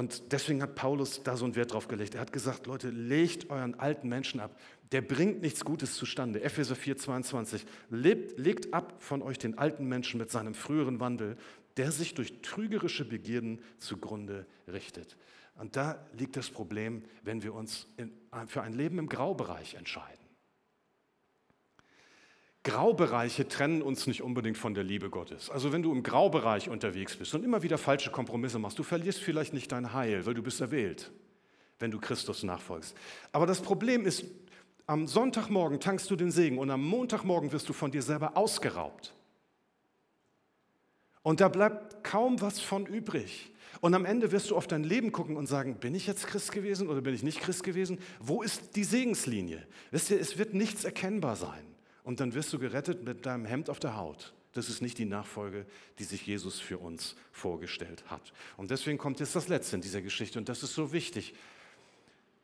Und 0.00 0.32
deswegen 0.32 0.62
hat 0.62 0.76
Paulus 0.76 1.22
da 1.24 1.36
so 1.36 1.44
einen 1.44 1.56
Wert 1.56 1.74
drauf 1.74 1.86
gelegt. 1.86 2.14
Er 2.14 2.22
hat 2.22 2.32
gesagt, 2.32 2.66
Leute, 2.66 2.88
legt 2.88 3.50
euren 3.50 3.78
alten 3.78 4.08
Menschen 4.08 4.40
ab. 4.40 4.58
Der 4.92 5.02
bringt 5.02 5.42
nichts 5.42 5.62
Gutes 5.62 5.94
zustande. 5.94 6.42
Epheser 6.42 6.74
4, 6.74 6.96
22. 6.96 7.66
Lebt, 7.90 8.38
legt 8.38 8.72
ab 8.72 8.94
von 9.00 9.20
euch 9.20 9.36
den 9.38 9.58
alten 9.58 9.84
Menschen 9.84 10.16
mit 10.16 10.30
seinem 10.30 10.54
früheren 10.54 11.00
Wandel, 11.00 11.36
der 11.76 11.92
sich 11.92 12.14
durch 12.14 12.40
trügerische 12.40 13.04
Begierden 13.04 13.60
zugrunde 13.76 14.46
richtet. 14.66 15.18
Und 15.56 15.76
da 15.76 16.02
liegt 16.16 16.34
das 16.34 16.48
Problem, 16.48 17.02
wenn 17.22 17.42
wir 17.42 17.52
uns 17.52 17.86
in, 17.98 18.10
für 18.46 18.62
ein 18.62 18.72
Leben 18.72 18.98
im 18.98 19.06
Graubereich 19.06 19.74
entscheiden. 19.74 20.19
Graubereiche 22.62 23.48
trennen 23.48 23.80
uns 23.80 24.06
nicht 24.06 24.22
unbedingt 24.22 24.58
von 24.58 24.74
der 24.74 24.84
Liebe 24.84 25.08
Gottes. 25.08 25.48
Also 25.48 25.72
wenn 25.72 25.82
du 25.82 25.92
im 25.92 26.02
Graubereich 26.02 26.68
unterwegs 26.68 27.16
bist 27.16 27.34
und 27.34 27.42
immer 27.42 27.62
wieder 27.62 27.78
falsche 27.78 28.10
Kompromisse 28.10 28.58
machst, 28.58 28.78
du 28.78 28.82
verlierst 28.82 29.20
vielleicht 29.20 29.54
nicht 29.54 29.72
dein 29.72 29.94
Heil, 29.94 30.26
weil 30.26 30.34
du 30.34 30.42
bist 30.42 30.60
erwählt, 30.60 31.10
wenn 31.78 31.90
du 31.90 31.98
Christus 31.98 32.42
nachfolgst. 32.42 32.94
Aber 33.32 33.46
das 33.46 33.62
Problem 33.62 34.04
ist, 34.04 34.26
am 34.86 35.06
Sonntagmorgen 35.06 35.80
tankst 35.80 36.10
du 36.10 36.16
den 36.16 36.30
Segen 36.30 36.58
und 36.58 36.70
am 36.70 36.84
Montagmorgen 36.84 37.50
wirst 37.52 37.68
du 37.68 37.72
von 37.72 37.90
dir 37.90 38.02
selber 38.02 38.36
ausgeraubt. 38.36 39.14
Und 41.22 41.40
da 41.40 41.48
bleibt 41.48 42.04
kaum 42.04 42.42
was 42.42 42.60
von 42.60 42.84
übrig. 42.84 43.54
Und 43.80 43.94
am 43.94 44.04
Ende 44.04 44.32
wirst 44.32 44.50
du 44.50 44.56
auf 44.56 44.66
dein 44.66 44.84
Leben 44.84 45.12
gucken 45.12 45.36
und 45.36 45.46
sagen, 45.46 45.76
bin 45.76 45.94
ich 45.94 46.06
jetzt 46.06 46.26
Christ 46.26 46.52
gewesen 46.52 46.88
oder 46.88 47.00
bin 47.00 47.14
ich 47.14 47.22
nicht 47.22 47.40
Christ 47.40 47.62
gewesen? 47.62 47.98
Wo 48.18 48.42
ist 48.42 48.76
die 48.76 48.84
Segenslinie? 48.84 49.66
Wisst 49.90 50.10
ihr, 50.10 50.20
es 50.20 50.36
wird 50.36 50.52
nichts 50.52 50.84
erkennbar 50.84 51.36
sein 51.36 51.69
und 52.10 52.18
dann 52.18 52.34
wirst 52.34 52.52
du 52.52 52.58
gerettet 52.58 53.04
mit 53.04 53.24
deinem 53.24 53.44
Hemd 53.44 53.70
auf 53.70 53.78
der 53.78 53.96
Haut. 53.96 54.34
Das 54.50 54.68
ist 54.68 54.82
nicht 54.82 54.98
die 54.98 55.04
Nachfolge, 55.04 55.64
die 56.00 56.02
sich 56.02 56.26
Jesus 56.26 56.58
für 56.58 56.78
uns 56.78 57.14
vorgestellt 57.30 58.02
hat. 58.10 58.32
Und 58.56 58.72
deswegen 58.72 58.98
kommt 58.98 59.20
jetzt 59.20 59.36
das 59.36 59.46
Letzte 59.46 59.76
in 59.76 59.82
dieser 59.82 60.02
Geschichte 60.02 60.36
und 60.36 60.48
das 60.48 60.64
ist 60.64 60.74
so 60.74 60.92
wichtig. 60.92 61.34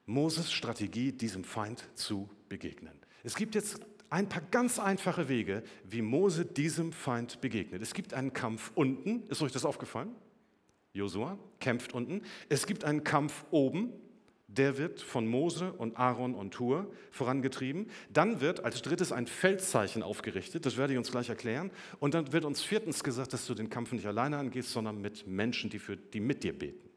Moses 0.05 0.53
Strategie, 0.53 1.11
diesem 1.11 1.43
Feind 1.43 1.83
zu 1.97 2.31
begegnen. 2.49 2.93
Es 3.25 3.35
gibt 3.35 3.57
jetzt 3.57 3.81
ein 4.09 4.29
paar 4.29 4.43
ganz 4.53 4.79
einfache 4.79 5.29
Wege, 5.29 5.65
wie 5.83 6.01
Mose 6.01 6.45
diesem 6.45 6.93
Feind 6.93 7.41
begegnet. 7.41 7.83
Es 7.83 7.93
gibt 7.93 8.15
einen 8.15 8.33
Kampf 8.33 8.71
unten, 8.77 9.25
ist 9.31 9.43
euch 9.43 9.51
das 9.51 9.65
aufgefallen? 9.65 10.15
Josua 10.93 11.41
kämpft 11.59 11.93
unten. 11.93 12.23
Es 12.49 12.67
gibt 12.67 12.85
einen 12.85 13.03
Kampf 13.03 13.45
oben, 13.51 13.93
der 14.57 14.79
wird 14.79 15.01
von 15.01 15.27
Mose 15.27 15.73
und 15.73 15.97
Aaron 15.97 16.35
und 16.35 16.59
Hur 16.59 16.91
vorangetrieben. 17.11 17.91
Dann 18.13 18.41
wird 18.41 18.65
als 18.65 18.83
drittes 18.83 19.13
ein 19.13 19.27
Feldzeichen 19.27 20.03
aufgerichtet, 20.03 20.67
das 20.67 20.77
werde 20.77 20.93
ich 20.93 20.99
uns 20.99 21.11
gleich 21.11 21.29
erklären. 21.29 21.71
Und 21.99 22.15
dann 22.15 22.33
wird 22.33 22.45
uns 22.45 22.63
viertens 22.63 23.05
gesagt, 23.05 23.33
dass 23.33 23.47
du 23.47 23.55
den 23.55 23.71
Kampf 23.71 23.93
nicht 23.93 24.07
alleine 24.07 24.39
angehst, 24.39 24.71
sondern 24.71 25.01
mit 25.01 25.27
Menschen, 25.27 25.71
die, 25.71 25.79
für, 25.79 25.97
die 25.97 26.21
mit 26.21 26.45
dir 26.45 26.59
beten. 26.59 26.89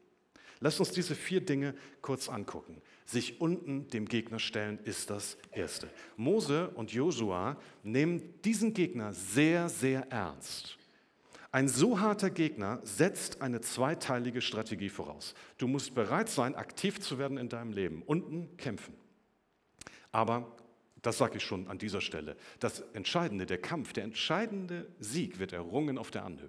Lass 0.60 0.78
uns 0.78 0.90
diese 0.90 1.14
vier 1.14 1.40
Dinge 1.40 1.74
kurz 2.02 2.28
angucken. 2.28 2.82
Sich 3.06 3.40
unten 3.40 3.88
dem 3.88 4.06
Gegner 4.06 4.38
stellen 4.38 4.78
ist 4.84 5.08
das 5.08 5.38
Erste. 5.50 5.88
Mose 6.16 6.68
und 6.74 6.92
Josua 6.92 7.56
nehmen 7.82 8.40
diesen 8.44 8.74
Gegner 8.74 9.14
sehr, 9.14 9.70
sehr 9.70 10.06
ernst. 10.12 10.76
Ein 11.52 11.68
so 11.68 11.98
harter 11.98 12.30
Gegner 12.30 12.80
setzt 12.84 13.42
eine 13.42 13.60
zweiteilige 13.60 14.40
Strategie 14.40 14.88
voraus. 14.88 15.34
Du 15.58 15.66
musst 15.66 15.94
bereit 15.94 16.28
sein, 16.28 16.54
aktiv 16.54 17.00
zu 17.00 17.18
werden 17.18 17.38
in 17.38 17.48
deinem 17.48 17.72
Leben, 17.72 18.02
unten 18.02 18.56
kämpfen. 18.56 18.94
Aber, 20.12 20.56
das 21.02 21.18
sage 21.18 21.38
ich 21.38 21.44
schon 21.44 21.66
an 21.66 21.78
dieser 21.78 22.00
Stelle, 22.00 22.36
das 22.60 22.80
Entscheidende, 22.92 23.46
der 23.46 23.58
Kampf, 23.58 23.92
der 23.92 24.04
entscheidende 24.04 24.86
Sieg 25.00 25.40
wird 25.40 25.52
errungen 25.52 25.98
auf 25.98 26.12
der 26.12 26.24
Anhöhe. 26.24 26.48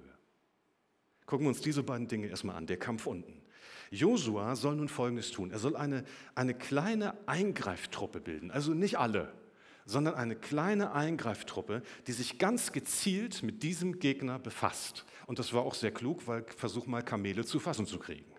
Gucken 1.26 1.46
wir 1.46 1.50
uns 1.50 1.62
diese 1.62 1.82
beiden 1.82 2.08
Dinge 2.08 2.28
erstmal 2.28 2.56
an, 2.56 2.68
der 2.68 2.78
Kampf 2.78 3.08
unten. 3.08 3.42
Josua 3.90 4.56
soll 4.56 4.76
nun 4.76 4.88
Folgendes 4.88 5.32
tun. 5.32 5.52
Er 5.52 5.60
soll 5.60 5.76
eine, 5.76 6.04
eine 6.36 6.54
kleine 6.54 7.16
Eingreiftruppe 7.28 8.22
bilden, 8.22 8.52
also 8.52 8.74
nicht 8.74 9.00
alle, 9.00 9.34
sondern 9.92 10.16
eine 10.16 10.36
kleine 10.36 10.94
Eingreiftruppe, 10.94 11.84
die 12.08 12.14
sich 12.14 12.40
ganz 12.40 12.72
gezielt 12.72 13.44
mit 13.44 13.62
diesem 13.62 14.00
Gegner 14.00 14.40
befasst. 14.40 15.06
Und 15.28 15.38
das 15.38 15.54
war 15.54 15.64
auch 15.64 15.76
sehr 15.76 15.92
klug, 15.92 16.28
weil 16.28 16.46
versuch 16.58 16.88
mal 16.88 17.04
Kamele 17.04 17.46
zu 17.46 17.60
fassen 17.60 17.86
zu 17.86 18.00
kriegen. 18.00 18.32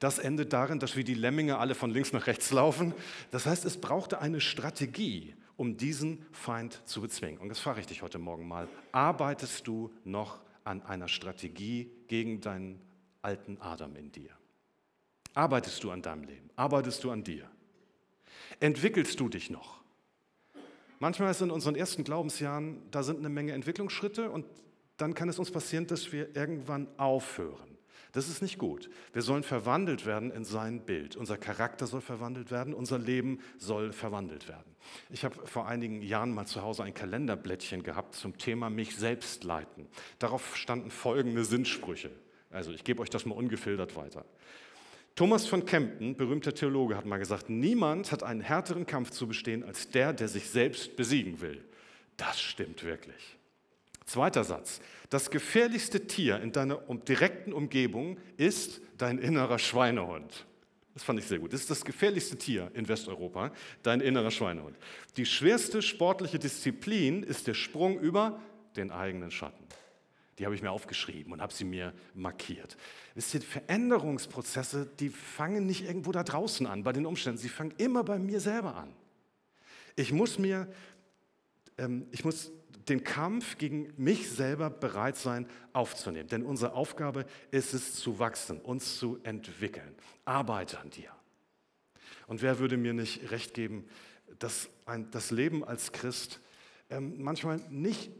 Das 0.00 0.18
endet 0.18 0.52
darin, 0.52 0.80
dass 0.80 0.96
wir 0.96 1.04
die 1.04 1.14
Lemminge 1.14 1.58
alle 1.58 1.76
von 1.76 1.90
links 1.90 2.12
nach 2.12 2.26
rechts 2.26 2.50
laufen. 2.50 2.92
Das 3.30 3.46
heißt, 3.46 3.64
es 3.64 3.80
brauchte 3.80 4.20
eine 4.20 4.40
Strategie, 4.40 5.36
um 5.56 5.76
diesen 5.76 6.26
Feind 6.32 6.82
zu 6.86 7.00
bezwingen. 7.00 7.38
Und 7.38 7.48
das 7.48 7.60
frage 7.60 7.80
ich 7.80 7.86
dich 7.86 8.02
heute 8.02 8.18
Morgen 8.18 8.48
mal. 8.48 8.68
Arbeitest 8.90 9.68
du 9.68 9.92
noch 10.02 10.40
an 10.64 10.82
einer 10.82 11.06
Strategie 11.06 11.88
gegen 12.08 12.40
deinen 12.40 12.80
alten 13.22 13.58
Adam 13.60 13.94
in 13.94 14.10
dir? 14.10 14.30
Arbeitest 15.34 15.84
du 15.84 15.92
an 15.92 16.02
deinem 16.02 16.24
Leben? 16.24 16.50
Arbeitest 16.56 17.04
du 17.04 17.12
an 17.12 17.22
dir? 17.22 17.48
Entwickelst 18.58 19.20
du 19.20 19.28
dich 19.28 19.50
noch? 19.50 19.81
Manchmal 21.02 21.32
ist 21.32 21.40
in 21.40 21.50
unseren 21.50 21.74
ersten 21.74 22.04
Glaubensjahren, 22.04 22.80
da 22.92 23.02
sind 23.02 23.18
eine 23.18 23.28
Menge 23.28 23.54
Entwicklungsschritte 23.54 24.30
und 24.30 24.46
dann 24.98 25.14
kann 25.14 25.28
es 25.28 25.36
uns 25.36 25.50
passieren, 25.50 25.88
dass 25.88 26.12
wir 26.12 26.36
irgendwann 26.36 26.86
aufhören. 26.96 27.76
Das 28.12 28.28
ist 28.28 28.40
nicht 28.40 28.56
gut. 28.56 28.88
Wir 29.12 29.22
sollen 29.22 29.42
verwandelt 29.42 30.06
werden 30.06 30.30
in 30.30 30.44
sein 30.44 30.82
Bild. 30.86 31.16
Unser 31.16 31.38
Charakter 31.38 31.88
soll 31.88 32.02
verwandelt 32.02 32.52
werden, 32.52 32.72
unser 32.72 33.00
Leben 33.00 33.40
soll 33.58 33.92
verwandelt 33.92 34.46
werden. 34.46 34.76
Ich 35.10 35.24
habe 35.24 35.44
vor 35.44 35.66
einigen 35.66 36.02
Jahren 36.02 36.32
mal 36.32 36.46
zu 36.46 36.62
Hause 36.62 36.84
ein 36.84 36.94
Kalenderblättchen 36.94 37.82
gehabt 37.82 38.14
zum 38.14 38.38
Thema 38.38 38.70
mich 38.70 38.94
selbst 38.94 39.42
leiten. 39.42 39.88
Darauf 40.20 40.56
standen 40.56 40.92
folgende 40.92 41.44
Sinnsprüche. 41.44 42.12
Also 42.48 42.70
ich 42.70 42.84
gebe 42.84 43.02
euch 43.02 43.10
das 43.10 43.26
mal 43.26 43.34
ungefiltert 43.34 43.96
weiter. 43.96 44.24
Thomas 45.14 45.46
von 45.46 45.66
Kempten, 45.66 46.16
berühmter 46.16 46.54
Theologe, 46.54 46.96
hat 46.96 47.04
mal 47.04 47.18
gesagt, 47.18 47.50
niemand 47.50 48.12
hat 48.12 48.22
einen 48.22 48.40
härteren 48.40 48.86
Kampf 48.86 49.10
zu 49.10 49.26
bestehen 49.26 49.62
als 49.62 49.90
der, 49.90 50.12
der 50.12 50.28
sich 50.28 50.48
selbst 50.48 50.96
besiegen 50.96 51.40
will. 51.40 51.62
Das 52.16 52.40
stimmt 52.40 52.82
wirklich. 52.82 53.36
Zweiter 54.06 54.44
Satz. 54.44 54.80
Das 55.10 55.30
gefährlichste 55.30 56.06
Tier 56.06 56.40
in 56.40 56.52
deiner 56.52 56.76
direkten 57.08 57.52
Umgebung 57.52 58.18
ist 58.36 58.80
dein 58.96 59.18
innerer 59.18 59.58
Schweinehund. 59.58 60.46
Das 60.94 61.02
fand 61.02 61.18
ich 61.18 61.26
sehr 61.26 61.38
gut. 61.38 61.52
Das 61.52 61.60
ist 61.60 61.70
das 61.70 61.84
gefährlichste 61.84 62.36
Tier 62.36 62.70
in 62.74 62.88
Westeuropa, 62.88 63.52
dein 63.82 64.00
innerer 64.00 64.30
Schweinehund. 64.30 64.76
Die 65.16 65.26
schwerste 65.26 65.82
sportliche 65.82 66.38
Disziplin 66.38 67.22
ist 67.22 67.46
der 67.46 67.54
Sprung 67.54 67.98
über 67.98 68.40
den 68.76 68.90
eigenen 68.90 69.30
Schatten. 69.30 69.64
Die 70.38 70.44
habe 70.44 70.54
ich 70.54 70.62
mir 70.62 70.70
aufgeschrieben 70.70 71.32
und 71.32 71.42
habe 71.42 71.52
sie 71.52 71.64
mir 71.64 71.92
markiert. 72.14 72.76
Wisst 73.14 73.34
ihr, 73.34 73.42
Veränderungsprozesse, 73.42 74.90
die 74.98 75.10
fangen 75.10 75.66
nicht 75.66 75.84
irgendwo 75.84 76.12
da 76.12 76.24
draußen 76.24 76.66
an, 76.66 76.84
bei 76.84 76.92
den 76.92 77.04
Umständen. 77.04 77.38
Sie 77.38 77.50
fangen 77.50 77.74
immer 77.76 78.02
bei 78.02 78.18
mir 78.18 78.40
selber 78.40 78.76
an. 78.76 78.94
Ich 79.94 80.12
muss 80.12 80.38
mir, 80.38 80.72
ähm, 81.76 82.06
ich 82.10 82.24
muss 82.24 82.50
den 82.88 83.04
Kampf 83.04 83.58
gegen 83.58 83.92
mich 83.96 84.30
selber 84.30 84.70
bereit 84.70 85.16
sein 85.16 85.46
aufzunehmen. 85.72 86.28
Denn 86.28 86.42
unsere 86.42 86.72
Aufgabe 86.72 87.26
ist 87.50 87.74
es 87.74 87.94
zu 87.94 88.18
wachsen, 88.18 88.60
uns 88.60 88.98
zu 88.98 89.18
entwickeln. 89.22 89.94
Arbeite 90.24 90.80
an 90.80 90.90
dir. 90.90 91.10
Und 92.26 92.42
wer 92.42 92.58
würde 92.58 92.76
mir 92.76 92.92
nicht 92.92 93.30
recht 93.30 93.54
geben, 93.54 93.86
dass 94.38 94.70
ein, 94.86 95.10
das 95.10 95.30
Leben 95.30 95.64
als 95.64 95.92
Christ 95.92 96.40
ähm, 96.90 97.22
manchmal 97.22 97.60
nicht 97.70 98.10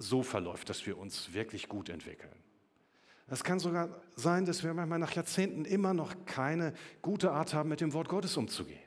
so 0.00 0.22
verläuft, 0.22 0.68
dass 0.70 0.84
wir 0.86 0.98
uns 0.98 1.32
wirklich 1.32 1.68
gut 1.68 1.88
entwickeln. 1.90 2.32
Es 3.28 3.44
kann 3.44 3.60
sogar 3.60 3.88
sein, 4.16 4.44
dass 4.44 4.64
wir 4.64 4.74
manchmal 4.74 4.98
nach 4.98 5.12
Jahrzehnten 5.12 5.64
immer 5.64 5.94
noch 5.94 6.14
keine 6.26 6.74
gute 7.00 7.30
Art 7.30 7.54
haben, 7.54 7.68
mit 7.68 7.80
dem 7.80 7.92
Wort 7.92 8.08
Gottes 8.08 8.36
umzugehen. 8.36 8.80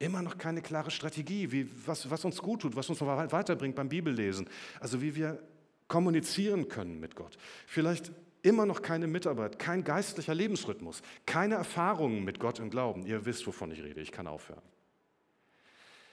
Immer 0.00 0.22
noch 0.22 0.38
keine 0.38 0.60
klare 0.60 0.90
Strategie, 0.90 1.52
wie, 1.52 1.70
was, 1.86 2.10
was 2.10 2.24
uns 2.24 2.38
gut 2.38 2.62
tut, 2.62 2.74
was 2.74 2.90
uns 2.90 3.00
weiterbringt 3.00 3.76
beim 3.76 3.88
Bibellesen. 3.88 4.48
Also 4.80 5.00
wie 5.00 5.14
wir 5.14 5.40
kommunizieren 5.86 6.68
können 6.68 6.98
mit 6.98 7.14
Gott. 7.14 7.38
Vielleicht 7.66 8.10
immer 8.42 8.66
noch 8.66 8.82
keine 8.82 9.06
Mitarbeit, 9.06 9.58
kein 9.58 9.84
geistlicher 9.84 10.34
Lebensrhythmus, 10.34 11.02
keine 11.24 11.54
Erfahrungen 11.54 12.24
mit 12.24 12.40
Gott 12.40 12.58
im 12.58 12.70
Glauben. 12.70 13.06
Ihr 13.06 13.24
wisst, 13.24 13.46
wovon 13.46 13.70
ich 13.70 13.82
rede, 13.82 14.00
ich 14.00 14.10
kann 14.10 14.26
aufhören. 14.26 14.62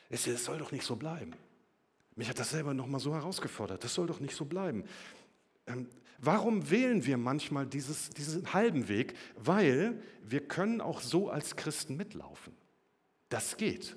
Es 0.09 0.25
soll 0.25 0.59
doch 0.59 0.71
nicht 0.71 0.83
so 0.83 0.95
bleiben. 0.95 1.33
Mich 2.15 2.29
hat 2.29 2.39
das 2.39 2.51
selber 2.51 2.73
nochmal 2.73 2.99
so 2.99 3.13
herausgefordert. 3.13 3.83
Das 3.83 3.93
soll 3.93 4.07
doch 4.07 4.19
nicht 4.19 4.35
so 4.35 4.45
bleiben. 4.45 4.83
Ähm, 5.67 5.87
warum 6.17 6.69
wählen 6.69 7.05
wir 7.05 7.17
manchmal 7.17 7.65
dieses, 7.65 8.09
diesen 8.09 8.53
halben 8.53 8.87
Weg? 8.87 9.15
Weil 9.35 10.01
wir 10.23 10.41
können 10.47 10.81
auch 10.81 11.01
so 11.01 11.29
als 11.29 11.55
Christen 11.55 11.95
mitlaufen. 11.97 12.53
Das 13.29 13.57
geht. 13.57 13.95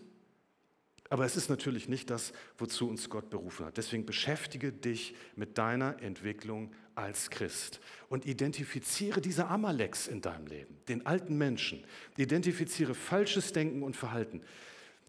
Aber 1.10 1.24
es 1.24 1.36
ist 1.36 1.48
natürlich 1.48 1.88
nicht 1.88 2.08
das, 2.10 2.32
wozu 2.56 2.88
uns 2.88 3.10
Gott 3.10 3.30
berufen 3.30 3.66
hat. 3.66 3.76
Deswegen 3.76 4.06
beschäftige 4.06 4.72
dich 4.72 5.14
mit 5.36 5.58
deiner 5.58 6.00
Entwicklung 6.02 6.72
als 6.94 7.30
Christ 7.30 7.80
und 8.08 8.24
identifiziere 8.26 9.20
diese 9.20 9.48
Amaleks 9.48 10.06
in 10.06 10.20
deinem 10.20 10.46
Leben, 10.46 10.76
den 10.88 11.04
alten 11.06 11.36
Menschen. 11.36 11.84
Identifiziere 12.16 12.94
falsches 12.94 13.52
Denken 13.52 13.82
und 13.82 13.96
Verhalten. 13.96 14.40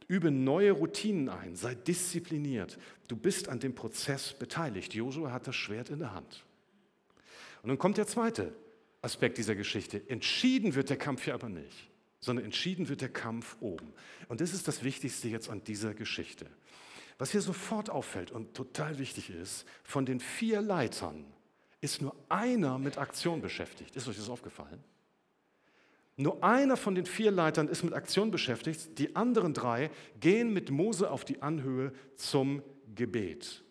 Übe 0.07 0.31
neue 0.31 0.71
Routinen 0.71 1.29
ein, 1.29 1.55
sei 1.55 1.75
diszipliniert. 1.75 2.77
Du 3.07 3.15
bist 3.15 3.49
an 3.49 3.59
dem 3.59 3.73
Prozess 3.73 4.33
beteiligt. 4.33 4.93
Josua 4.93 5.31
hat 5.31 5.47
das 5.47 5.55
Schwert 5.55 5.89
in 5.89 5.99
der 5.99 6.13
Hand. 6.13 6.43
Und 7.63 7.69
dann 7.69 7.79
kommt 7.79 7.97
der 7.97 8.07
zweite 8.07 8.53
Aspekt 9.01 9.37
dieser 9.37 9.55
Geschichte. 9.55 10.01
Entschieden 10.07 10.75
wird 10.75 10.89
der 10.89 10.97
Kampf 10.97 11.23
hier 11.23 11.33
aber 11.33 11.49
nicht, 11.49 11.89
sondern 12.19 12.45
entschieden 12.45 12.89
wird 12.89 13.01
der 13.01 13.09
Kampf 13.09 13.57
oben. 13.59 13.93
Und 14.27 14.41
das 14.41 14.53
ist 14.53 14.67
das 14.67 14.83
Wichtigste 14.83 15.27
jetzt 15.27 15.49
an 15.49 15.63
dieser 15.63 15.93
Geschichte. 15.93 16.45
Was 17.17 17.31
hier 17.31 17.41
sofort 17.41 17.89
auffällt 17.89 18.31
und 18.31 18.53
total 18.53 18.99
wichtig 18.99 19.29
ist, 19.29 19.65
von 19.83 20.05
den 20.05 20.19
vier 20.19 20.61
Leitern 20.61 21.25
ist 21.81 22.01
nur 22.01 22.15
einer 22.29 22.77
mit 22.77 22.97
Aktion 22.97 23.41
beschäftigt. 23.41 23.95
Ist 23.95 24.07
euch 24.07 24.17
das 24.17 24.29
aufgefallen? 24.29 24.83
Nur 26.17 26.43
einer 26.43 26.77
von 26.77 26.95
den 26.95 27.05
vier 27.05 27.31
Leitern 27.31 27.67
ist 27.67 27.83
mit 27.83 27.93
Aktion 27.93 28.31
beschäftigt, 28.31 28.97
die 28.99 29.15
anderen 29.15 29.53
drei 29.53 29.89
gehen 30.19 30.53
mit 30.53 30.71
Mose 30.71 31.11
auf 31.11 31.25
die 31.25 31.41
Anhöhe 31.41 31.91
zum 32.15 32.61
Gebet. 32.93 33.63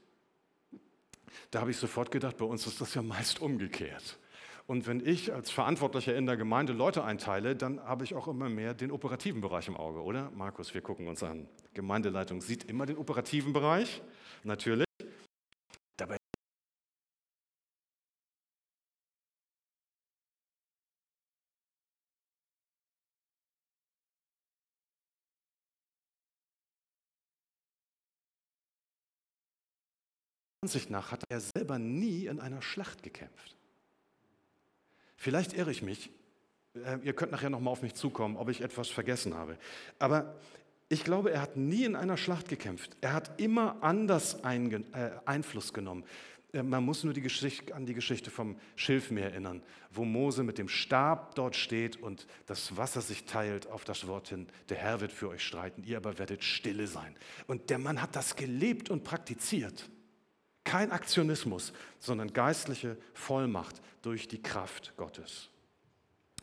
Da 1.50 1.60
habe 1.60 1.70
ich 1.70 1.78
sofort 1.78 2.10
gedacht, 2.10 2.36
bei 2.36 2.44
uns 2.44 2.66
ist 2.66 2.80
das 2.80 2.94
ja 2.94 3.02
meist 3.02 3.40
umgekehrt. 3.40 4.18
Und 4.66 4.86
wenn 4.86 5.04
ich 5.06 5.32
als 5.32 5.50
Verantwortlicher 5.50 6.16
in 6.16 6.24
der 6.26 6.36
Gemeinde 6.36 6.72
Leute 6.72 7.04
einteile, 7.04 7.54
dann 7.54 7.80
habe 7.80 8.04
ich 8.04 8.14
auch 8.14 8.28
immer 8.28 8.48
mehr 8.48 8.72
den 8.72 8.90
operativen 8.90 9.40
Bereich 9.40 9.68
im 9.68 9.76
Auge, 9.76 10.02
oder? 10.02 10.30
Markus, 10.34 10.72
wir 10.72 10.80
gucken 10.80 11.06
uns 11.06 11.22
an. 11.22 11.48
Gemeindeleitung 11.74 12.40
sieht 12.40 12.64
immer 12.64 12.86
den 12.86 12.96
operativen 12.96 13.52
Bereich, 13.52 14.02
natürlich. 14.42 14.86
Ansicht 30.64 30.88
nach 30.88 31.12
hat 31.12 31.24
er 31.28 31.40
selber 31.40 31.78
nie 31.78 32.24
in 32.24 32.40
einer 32.40 32.62
Schlacht 32.62 33.02
gekämpft. 33.02 33.54
Vielleicht 35.14 35.52
irre 35.52 35.70
ich 35.70 35.82
mich. 35.82 36.10
Äh, 36.74 37.00
ihr 37.02 37.12
könnt 37.12 37.32
nachher 37.32 37.50
nochmal 37.50 37.72
auf 37.72 37.82
mich 37.82 37.92
zukommen, 37.92 38.38
ob 38.38 38.48
ich 38.48 38.62
etwas 38.62 38.88
vergessen 38.88 39.34
habe. 39.34 39.58
Aber 39.98 40.36
ich 40.88 41.04
glaube, 41.04 41.32
er 41.32 41.42
hat 41.42 41.58
nie 41.58 41.84
in 41.84 41.96
einer 41.96 42.16
Schlacht 42.16 42.48
gekämpft. 42.48 42.96
Er 43.02 43.12
hat 43.12 43.38
immer 43.38 43.76
anders 43.82 44.38
äh, 44.42 45.10
Einfluss 45.26 45.74
genommen. 45.74 46.04
Äh, 46.54 46.62
man 46.62 46.82
muss 46.82 47.04
nur 47.04 47.12
die 47.12 47.28
an 47.74 47.84
die 47.84 47.92
Geschichte 47.92 48.30
vom 48.30 48.56
Schilfmeer 48.74 49.32
erinnern, 49.32 49.62
wo 49.90 50.06
Mose 50.06 50.44
mit 50.44 50.56
dem 50.56 50.70
Stab 50.70 51.34
dort 51.34 51.56
steht 51.56 51.98
und 51.98 52.26
das 52.46 52.74
Wasser 52.78 53.02
sich 53.02 53.26
teilt 53.26 53.66
auf 53.66 53.84
das 53.84 54.06
Wort 54.06 54.28
hin, 54.28 54.46
der 54.70 54.78
Herr 54.78 55.02
wird 55.02 55.12
für 55.12 55.28
euch 55.28 55.42
streiten, 55.42 55.84
ihr 55.84 55.98
aber 55.98 56.18
werdet 56.18 56.42
stille 56.42 56.86
sein. 56.86 57.14
Und 57.48 57.68
der 57.68 57.78
Mann 57.78 58.00
hat 58.00 58.16
das 58.16 58.34
gelebt 58.34 58.88
und 58.88 59.04
praktiziert. 59.04 59.90
Kein 60.64 60.92
Aktionismus, 60.92 61.72
sondern 61.98 62.32
geistliche 62.32 62.96
Vollmacht 63.12 63.80
durch 64.02 64.28
die 64.28 64.42
Kraft 64.42 64.94
Gottes. 64.96 65.50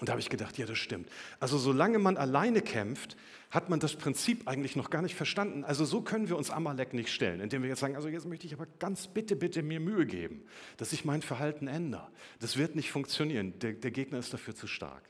Und 0.01 0.07
da 0.07 0.13
habe 0.13 0.19
ich 0.19 0.29
gedacht, 0.29 0.57
ja, 0.57 0.65
das 0.65 0.79
stimmt. 0.79 1.07
Also 1.39 1.59
solange 1.59 1.99
man 1.99 2.17
alleine 2.17 2.63
kämpft, 2.63 3.15
hat 3.51 3.69
man 3.69 3.79
das 3.79 3.95
Prinzip 3.95 4.47
eigentlich 4.47 4.75
noch 4.75 4.89
gar 4.89 5.03
nicht 5.03 5.13
verstanden. 5.13 5.63
Also 5.63 5.85
so 5.85 6.01
können 6.01 6.27
wir 6.27 6.37
uns 6.37 6.49
Amalek 6.49 6.95
nicht 6.95 7.09
stellen, 7.09 7.39
indem 7.39 7.61
wir 7.61 7.69
jetzt 7.69 7.81
sagen, 7.81 7.95
also 7.95 8.07
jetzt 8.07 8.25
möchte 8.25 8.47
ich 8.47 8.53
aber 8.55 8.65
ganz 8.79 9.07
bitte, 9.07 9.35
bitte 9.35 9.61
mir 9.61 9.79
Mühe 9.79 10.07
geben, 10.07 10.43
dass 10.77 10.91
ich 10.91 11.05
mein 11.05 11.21
Verhalten 11.21 11.67
ändere. 11.67 12.09
Das 12.39 12.57
wird 12.57 12.75
nicht 12.75 12.91
funktionieren. 12.91 13.59
Der, 13.59 13.73
der 13.73 13.91
Gegner 13.91 14.17
ist 14.17 14.33
dafür 14.33 14.55
zu 14.55 14.65
stark. 14.65 15.03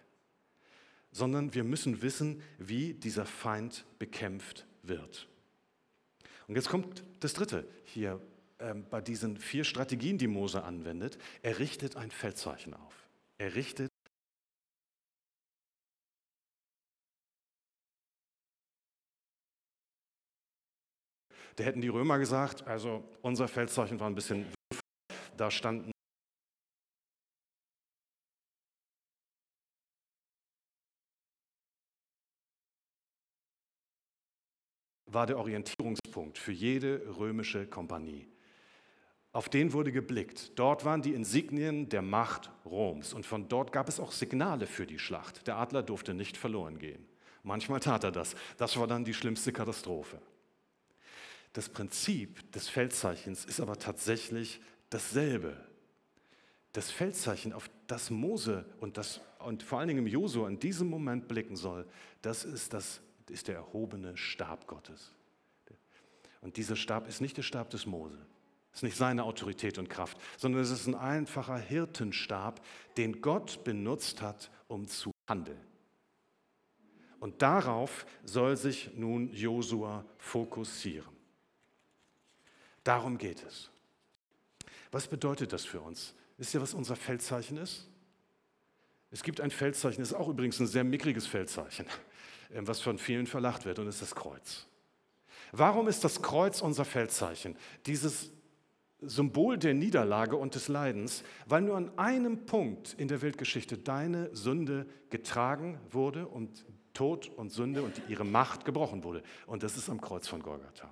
Sondern 1.13 1.53
wir 1.53 1.63
müssen 1.63 2.01
wissen, 2.01 2.41
wie 2.57 2.93
dieser 2.93 3.25
Feind 3.25 3.85
bekämpft 3.97 4.65
wird. 4.83 5.29
Und 6.49 6.55
jetzt 6.55 6.67
kommt 6.67 7.05
das 7.21 7.31
Dritte 7.31 7.65
hier 7.85 8.19
bei 8.89 9.01
diesen 9.01 9.37
vier 9.37 9.63
Strategien, 9.63 10.17
die 10.17 10.27
Mose 10.27 10.63
anwendet. 10.63 11.17
Er 11.41 11.59
richtet 11.59 11.95
ein 11.95 12.11
Feldzeichen 12.11 12.73
auf. 12.73 13.09
Er 13.37 13.55
richtet 13.55 13.89
Da 21.57 21.65
hätten 21.65 21.81
die 21.81 21.89
Römer 21.89 22.17
gesagt, 22.17 22.65
also 22.65 23.03
unser 23.21 23.47
Feldzeichen 23.47 23.99
war 23.99 24.07
ein 24.07 24.15
bisschen, 24.15 24.45
da 25.35 25.51
standen 25.51 25.91
war 35.13 35.27
der 35.27 35.37
Orientierungspunkt 35.37 36.37
für 36.37 36.53
jede 36.53 37.17
römische 37.17 37.67
Kompanie. 37.67 38.27
Auf 39.33 39.47
den 39.47 39.71
wurde 39.71 39.91
geblickt. 39.91 40.51
Dort 40.59 40.83
waren 40.83 41.01
die 41.01 41.13
Insignien 41.13 41.87
der 41.87 42.01
Macht 42.01 42.51
Roms 42.65 43.13
und 43.13 43.25
von 43.25 43.47
dort 43.47 43.71
gab 43.71 43.87
es 43.87 43.99
auch 43.99 44.11
Signale 44.11 44.67
für 44.67 44.85
die 44.85 44.99
Schlacht. 44.99 45.47
Der 45.47 45.57
Adler 45.57 45.83
durfte 45.83 46.13
nicht 46.13 46.35
verloren 46.35 46.79
gehen. 46.79 47.05
Manchmal 47.43 47.79
tat 47.79 48.03
er 48.03 48.11
das. 48.11 48.35
Das 48.57 48.77
war 48.77 48.87
dann 48.87 49.05
die 49.05 49.13
schlimmste 49.13 49.53
Katastrophe. 49.53 50.21
Das 51.53 51.69
Prinzip 51.69 52.51
des 52.51 52.69
Feldzeichens 52.69 53.45
ist 53.45 53.59
aber 53.59 53.77
tatsächlich 53.77 54.61
dasselbe. 54.89 55.57
Das 56.73 56.91
Feldzeichen, 56.91 57.51
auf 57.51 57.69
das 57.87 58.09
Mose 58.09 58.65
und, 58.79 58.97
das, 58.97 59.21
und 59.39 59.63
vor 59.63 59.79
allen 59.79 59.89
Dingen 59.89 60.07
Josua 60.07 60.47
in 60.47 60.59
diesem 60.59 60.89
Moment 60.89 61.27
blicken 61.27 61.55
soll, 61.55 61.85
das 62.21 62.45
ist, 62.45 62.73
das 62.73 63.01
ist 63.29 63.47
der 63.47 63.55
erhobene 63.55 64.15
Stab 64.15 64.67
Gottes. 64.67 65.13
Und 66.41 66.57
dieser 66.57 66.75
Stab 66.75 67.07
ist 67.07 67.21
nicht 67.21 67.37
der 67.37 67.43
Stab 67.43 67.69
des 67.69 67.85
Mose. 67.85 68.17
Es 68.71 68.79
ist 68.79 68.83
nicht 68.83 68.97
seine 68.97 69.23
Autorität 69.23 69.77
und 69.77 69.89
Kraft, 69.89 70.17
sondern 70.37 70.61
es 70.61 70.71
ist 70.71 70.87
ein 70.87 70.95
einfacher 70.95 71.57
Hirtenstab, 71.57 72.65
den 72.97 73.21
Gott 73.21 73.63
benutzt 73.63 74.21
hat, 74.21 74.49
um 74.67 74.87
zu 74.87 75.11
handeln. 75.27 75.59
Und 77.19 77.41
darauf 77.41 78.05
soll 78.23 78.57
sich 78.57 78.91
nun 78.95 79.31
Josua 79.33 80.05
fokussieren. 80.17 81.15
Darum 82.83 83.17
geht 83.17 83.43
es. 83.43 83.69
Was 84.91 85.07
bedeutet 85.07 85.53
das 85.53 85.65
für 85.65 85.81
uns? 85.81 86.15
Wisst 86.37 86.53
ihr, 86.53 86.61
was 86.61 86.73
unser 86.73 86.95
Feldzeichen 86.95 87.57
ist? 87.57 87.87
Es 89.11 89.21
gibt 89.21 89.41
ein 89.41 89.51
Feldzeichen, 89.51 90.01
das 90.01 90.11
ist 90.11 90.17
auch 90.17 90.29
übrigens 90.29 90.59
ein 90.59 90.67
sehr 90.67 90.83
mickriges 90.83 91.27
Feldzeichen, 91.27 91.85
ähm, 92.53 92.67
was 92.67 92.79
von 92.79 92.97
vielen 92.97 93.27
verlacht 93.27 93.65
wird, 93.65 93.77
und 93.79 93.87
es 93.87 93.95
ist 93.95 94.01
das 94.01 94.15
Kreuz. 94.15 94.65
Warum 95.51 95.87
ist 95.89 96.03
das 96.03 96.21
Kreuz 96.21 96.61
unser 96.61 96.85
Feldzeichen? 96.85 97.57
Dieses 97.85 98.31
Symbol 99.01 99.57
der 99.57 99.73
Niederlage 99.73 100.35
und 100.35 100.55
des 100.55 100.67
Leidens, 100.67 101.23
weil 101.47 101.61
nur 101.61 101.75
an 101.75 101.97
einem 101.97 102.45
Punkt 102.45 102.93
in 102.97 103.07
der 103.07 103.21
Weltgeschichte 103.21 103.77
deine 103.77 104.33
Sünde 104.35 104.85
getragen 105.09 105.79
wurde 105.89 106.27
und 106.27 106.65
Tod 106.93 107.29
und 107.29 107.51
Sünde 107.51 107.81
und 107.81 108.01
ihre 108.09 108.25
Macht 108.25 108.65
gebrochen 108.65 109.03
wurde. 109.03 109.23
Und 109.47 109.63
das 109.63 109.77
ist 109.77 109.89
am 109.89 109.99
Kreuz 109.99 110.27
von 110.27 110.43
Golgatha. 110.43 110.89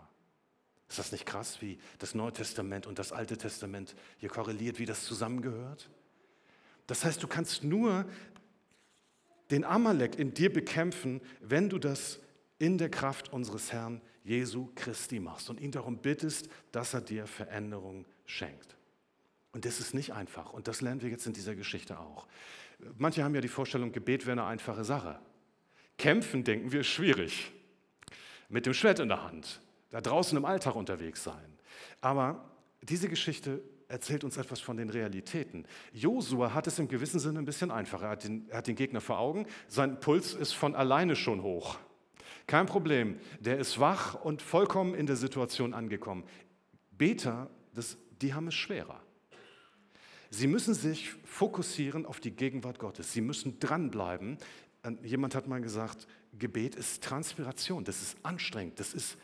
Ist 0.88 0.98
das 0.98 1.12
nicht 1.12 1.26
krass, 1.26 1.62
wie 1.62 1.78
das 2.00 2.15
Neue 2.15 2.34
Testament 2.34 2.88
und 2.88 2.98
das 2.98 3.12
Alte 3.12 3.38
Testament 3.38 3.95
hier 4.17 4.30
korreliert, 4.30 4.80
wie 4.80 4.86
das 4.86 5.04
zusammengehört? 5.06 5.89
Das 6.88 7.06
heißt, 7.06 7.22
du 7.22 7.28
kannst 7.28 7.63
nur 7.63 8.06
den 9.52 9.63
Amalek 9.63 10.17
in 10.17 10.34
dir 10.34 10.52
bekämpfen, 10.52 11.22
wenn 11.41 11.69
du 11.69 11.78
das 11.78 12.19
in 12.58 12.80
der 12.80 12.89
Kraft 12.89 13.32
unseres 13.32 13.72
Herrn 13.72 14.02
Jesu 14.23 14.71
Christi 14.75 15.19
machst 15.19 15.49
und 15.49 15.60
ihn 15.60 15.71
darum 15.71 15.97
bittest, 15.97 16.49
dass 16.71 16.93
er 16.93 17.01
dir 17.01 17.25
Veränderung 17.27 18.05
schenkt. 18.25 18.75
Und 19.51 19.65
das 19.65 19.79
ist 19.79 19.93
nicht 19.93 20.13
einfach 20.13 20.53
und 20.53 20.67
das 20.67 20.82
lernen 20.82 21.01
wir 21.01 21.10
jetzt 21.10 21.25
in 21.25 21.34
dieser 21.34 21.55
Geschichte 21.55 21.99
auch. 21.99 22.27
Manche 22.97 23.23
haben 23.23 23.36
ja 23.36 23.41
die 23.41 23.47
Vorstellung, 23.47 23.91
Gebet 23.91 24.25
wäre 24.25 24.39
eine 24.39 24.45
einfache 24.45 24.84
Sache. 24.84 25.19
Kämpfen, 25.97 26.43
denken 26.43 26.71
wir, 26.71 26.82
ist 26.82 26.88
schwierig. 26.88 27.51
Mit 28.47 28.65
dem 28.65 28.73
Schwert 28.73 28.99
in 28.99 29.10
der 29.10 29.23
Hand 29.23 29.62
da 29.89 30.01
draußen 30.01 30.38
im 30.38 30.45
Alltag 30.45 30.75
unterwegs 30.75 31.23
sein. 31.23 31.58
Aber 32.01 32.49
diese 32.82 33.10
Geschichte 33.10 33.62
erzählt 33.88 34.23
uns 34.23 34.38
etwas 34.38 34.60
von 34.60 34.77
den 34.77 34.89
Realitäten. 34.89 35.65
Josua 35.91 36.53
hat 36.53 36.67
es 36.67 36.77
im 36.77 36.88
gewissen 36.88 37.19
Sinne 37.19 37.39
ein 37.39 37.45
bisschen 37.45 37.71
einfacher. 37.71 38.05
Er 38.05 38.12
hat, 38.12 38.23
den, 38.23 38.47
er 38.49 38.60
hat 38.60 38.67
den 38.67 38.75
Gegner 38.75 39.01
vor 39.01 39.17
Augen, 39.17 39.47
sein 39.67 39.99
Puls 39.99 40.34
ist 40.34 40.53
von 40.53 40.75
alleine 40.75 41.15
schon 41.15 41.41
hoch. 41.41 41.79
Kein 42.49 42.65
Problem, 42.65 43.19
der 43.39 43.59
ist 43.59 43.79
wach 43.79 44.15
und 44.15 44.41
vollkommen 44.41 44.95
in 44.95 45.05
der 45.05 45.15
Situation 45.15 45.75
angekommen. 45.75 46.23
Beter, 46.89 47.47
das, 47.75 47.95
die 48.23 48.33
haben 48.33 48.47
es 48.47 48.55
schwerer. 48.55 48.99
Sie 50.31 50.47
müssen 50.47 50.73
sich 50.73 51.12
fokussieren 51.25 52.07
auf 52.07 52.19
die 52.19 52.31
Gegenwart 52.31 52.79
Gottes. 52.79 53.13
Sie 53.13 53.21
müssen 53.21 53.59
dranbleiben. 53.59 54.39
Jemand 55.03 55.35
hat 55.35 55.45
mal 55.47 55.62
gesagt, 55.62 56.07
Gebet 56.39 56.73
ist 56.73 57.03
Transpiration, 57.03 57.83
das 57.83 58.01
ist 58.01 58.17
anstrengend, 58.25 58.79
das 58.79 58.95
ist 58.95 59.19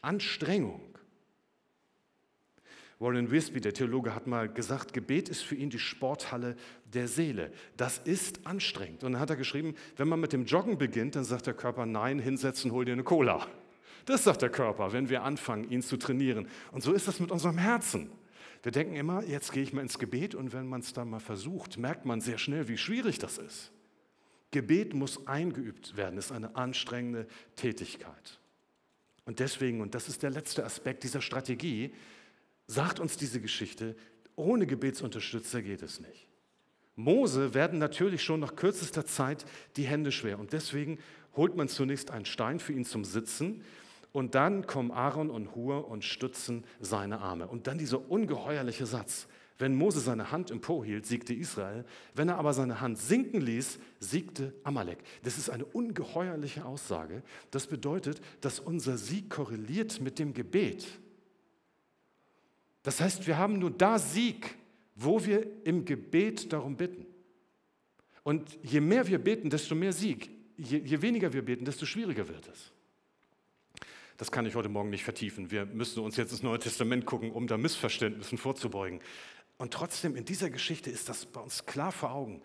Anstrengung. 0.00 0.96
Warren 3.00 3.30
Wisby, 3.30 3.60
der 3.60 3.74
Theologe, 3.74 4.14
hat 4.14 4.26
mal 4.26 4.48
gesagt, 4.48 4.92
Gebet 4.92 5.28
ist 5.28 5.42
für 5.42 5.54
ihn 5.54 5.70
die 5.70 5.78
Sporthalle 5.78 6.56
der 6.92 7.06
Seele. 7.06 7.52
Das 7.76 7.98
ist 7.98 8.44
anstrengend. 8.44 9.04
Und 9.04 9.12
dann 9.12 9.20
hat 9.20 9.30
er 9.30 9.36
geschrieben, 9.36 9.76
wenn 9.96 10.08
man 10.08 10.18
mit 10.18 10.32
dem 10.32 10.46
Joggen 10.46 10.78
beginnt, 10.78 11.14
dann 11.14 11.24
sagt 11.24 11.46
der 11.46 11.54
Körper, 11.54 11.86
nein, 11.86 12.18
hinsetzen, 12.18 12.72
hol 12.72 12.84
dir 12.84 12.92
eine 12.92 13.04
Cola. 13.04 13.46
Das 14.04 14.24
sagt 14.24 14.42
der 14.42 14.50
Körper, 14.50 14.92
wenn 14.92 15.10
wir 15.10 15.22
anfangen, 15.22 15.70
ihn 15.70 15.82
zu 15.82 15.96
trainieren. 15.96 16.48
Und 16.72 16.82
so 16.82 16.92
ist 16.92 17.06
das 17.06 17.20
mit 17.20 17.30
unserem 17.30 17.58
Herzen. 17.58 18.10
Wir 18.62 18.72
denken 18.72 18.96
immer, 18.96 19.22
jetzt 19.22 19.52
gehe 19.52 19.62
ich 19.62 19.72
mal 19.72 19.82
ins 19.82 19.98
Gebet 19.98 20.34
und 20.34 20.52
wenn 20.52 20.66
man 20.66 20.80
es 20.80 20.92
dann 20.92 21.08
mal 21.08 21.20
versucht, 21.20 21.78
merkt 21.78 22.04
man 22.04 22.20
sehr 22.20 22.38
schnell, 22.38 22.66
wie 22.66 22.78
schwierig 22.78 23.18
das 23.18 23.38
ist. 23.38 23.70
Gebet 24.50 24.94
muss 24.94 25.26
eingeübt 25.26 25.96
werden, 25.96 26.18
ist 26.18 26.32
eine 26.32 26.56
anstrengende 26.56 27.28
Tätigkeit. 27.54 28.40
Und 29.26 29.40
deswegen, 29.40 29.82
und 29.82 29.94
das 29.94 30.08
ist 30.08 30.22
der 30.22 30.30
letzte 30.30 30.64
Aspekt 30.64 31.04
dieser 31.04 31.20
Strategie, 31.20 31.92
sagt 32.68 33.00
uns 33.00 33.16
diese 33.16 33.40
Geschichte, 33.40 33.96
ohne 34.36 34.66
Gebetsunterstützer 34.66 35.62
geht 35.62 35.82
es 35.82 35.98
nicht. 35.98 36.28
Mose 36.94 37.54
werden 37.54 37.78
natürlich 37.78 38.22
schon 38.22 38.40
nach 38.40 38.54
kürzester 38.54 39.04
Zeit 39.04 39.44
die 39.76 39.84
Hände 39.84 40.12
schwer 40.12 40.38
und 40.38 40.52
deswegen 40.52 40.98
holt 41.34 41.56
man 41.56 41.68
zunächst 41.68 42.10
einen 42.10 42.24
Stein 42.24 42.60
für 42.60 42.72
ihn 42.72 42.84
zum 42.84 43.04
Sitzen 43.04 43.64
und 44.12 44.34
dann 44.34 44.66
kommen 44.66 44.90
Aaron 44.90 45.30
und 45.30 45.54
Hur 45.54 45.88
und 45.88 46.04
stützen 46.04 46.64
seine 46.80 47.20
Arme. 47.20 47.46
Und 47.46 47.66
dann 47.66 47.78
dieser 47.78 48.10
ungeheuerliche 48.10 48.86
Satz, 48.86 49.28
wenn 49.58 49.74
Mose 49.74 50.00
seine 50.00 50.30
Hand 50.30 50.50
emporhielt, 50.50 51.04
siegte 51.04 51.34
Israel. 51.34 51.84
Wenn 52.14 52.28
er 52.28 52.38
aber 52.38 52.52
seine 52.52 52.80
Hand 52.80 52.98
sinken 52.98 53.40
ließ, 53.40 53.78
siegte 53.98 54.54
Amalek. 54.62 54.98
Das 55.24 55.36
ist 55.36 55.50
eine 55.50 55.64
ungeheuerliche 55.64 56.64
Aussage. 56.64 57.22
Das 57.50 57.66
bedeutet, 57.66 58.20
dass 58.40 58.60
unser 58.60 58.96
Sieg 58.96 59.30
korreliert 59.30 60.00
mit 60.00 60.18
dem 60.18 60.32
Gebet. 60.32 60.86
Das 62.82 63.00
heißt, 63.00 63.26
wir 63.26 63.36
haben 63.36 63.58
nur 63.58 63.70
da 63.70 63.98
Sieg, 63.98 64.56
wo 64.94 65.24
wir 65.24 65.46
im 65.64 65.84
Gebet 65.84 66.52
darum 66.52 66.76
bitten. 66.76 67.06
Und 68.22 68.58
je 68.62 68.80
mehr 68.80 69.06
wir 69.06 69.18
beten, 69.18 69.50
desto 69.50 69.74
mehr 69.74 69.92
Sieg. 69.92 70.30
Je, 70.56 70.78
je 70.78 71.00
weniger 71.00 71.32
wir 71.32 71.44
beten, 71.44 71.64
desto 71.64 71.86
schwieriger 71.86 72.28
wird 72.28 72.48
es. 72.48 72.72
Das 74.16 74.32
kann 74.32 74.44
ich 74.46 74.56
heute 74.56 74.68
Morgen 74.68 74.90
nicht 74.90 75.04
vertiefen. 75.04 75.50
Wir 75.50 75.64
müssen 75.64 76.00
uns 76.00 76.16
jetzt 76.16 76.32
das 76.32 76.42
Neue 76.42 76.58
Testament 76.58 77.06
gucken, 77.06 77.30
um 77.30 77.46
da 77.46 77.56
Missverständnissen 77.56 78.36
vorzubeugen. 78.36 79.00
Und 79.58 79.72
trotzdem, 79.72 80.16
in 80.16 80.24
dieser 80.24 80.50
Geschichte 80.50 80.90
ist 80.90 81.08
das 81.08 81.26
bei 81.26 81.40
uns 81.40 81.66
klar 81.66 81.92
vor 81.92 82.12
Augen 82.12 82.42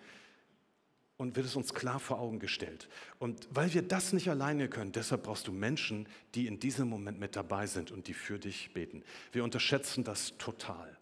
und 1.17 1.35
wird 1.35 1.45
es 1.45 1.55
uns 1.55 1.73
klar 1.73 1.99
vor 1.99 2.19
Augen 2.19 2.39
gestellt. 2.39 2.89
Und 3.19 3.47
weil 3.51 3.73
wir 3.73 3.81
das 3.81 4.13
nicht 4.13 4.29
alleine 4.29 4.67
können, 4.67 4.91
deshalb 4.91 5.23
brauchst 5.23 5.47
du 5.47 5.51
Menschen, 5.51 6.07
die 6.35 6.47
in 6.47 6.59
diesem 6.59 6.89
Moment 6.89 7.19
mit 7.19 7.35
dabei 7.35 7.67
sind 7.67 7.91
und 7.91 8.07
die 8.07 8.13
für 8.13 8.39
dich 8.39 8.73
beten. 8.73 9.03
Wir 9.31 9.43
unterschätzen 9.43 10.03
das 10.03 10.37
total. 10.37 10.97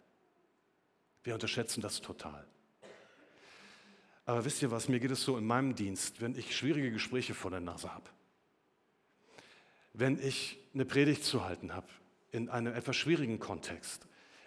Wir 1.24 1.34
unterschätzen 1.34 1.80
das 1.80 2.00
total. 2.00 2.46
Aber 4.24 4.44
wisst 4.44 4.62
ihr 4.62 4.70
was, 4.70 4.88
mir 4.88 5.00
geht 5.00 5.10
es 5.10 5.22
so 5.22 5.36
in 5.36 5.46
meinem 5.46 5.74
Dienst, 5.74 6.20
wenn 6.20 6.36
ich 6.36 6.56
schwierige 6.56 6.92
Gespräche 6.92 7.34
vor 7.34 7.50
der 7.50 7.60
Nase 7.60 7.92
habe, 7.92 8.08
wenn 9.94 10.18
ich 10.20 10.58
eine 10.74 10.84
Predigt 10.84 11.24
zu 11.24 11.44
halten 11.44 11.74
habe 11.74 11.88
in 12.30 12.48
einem 12.48 12.72
etwas 12.72 12.96
schwierigen 12.96 13.38
Kontext, 13.40 14.06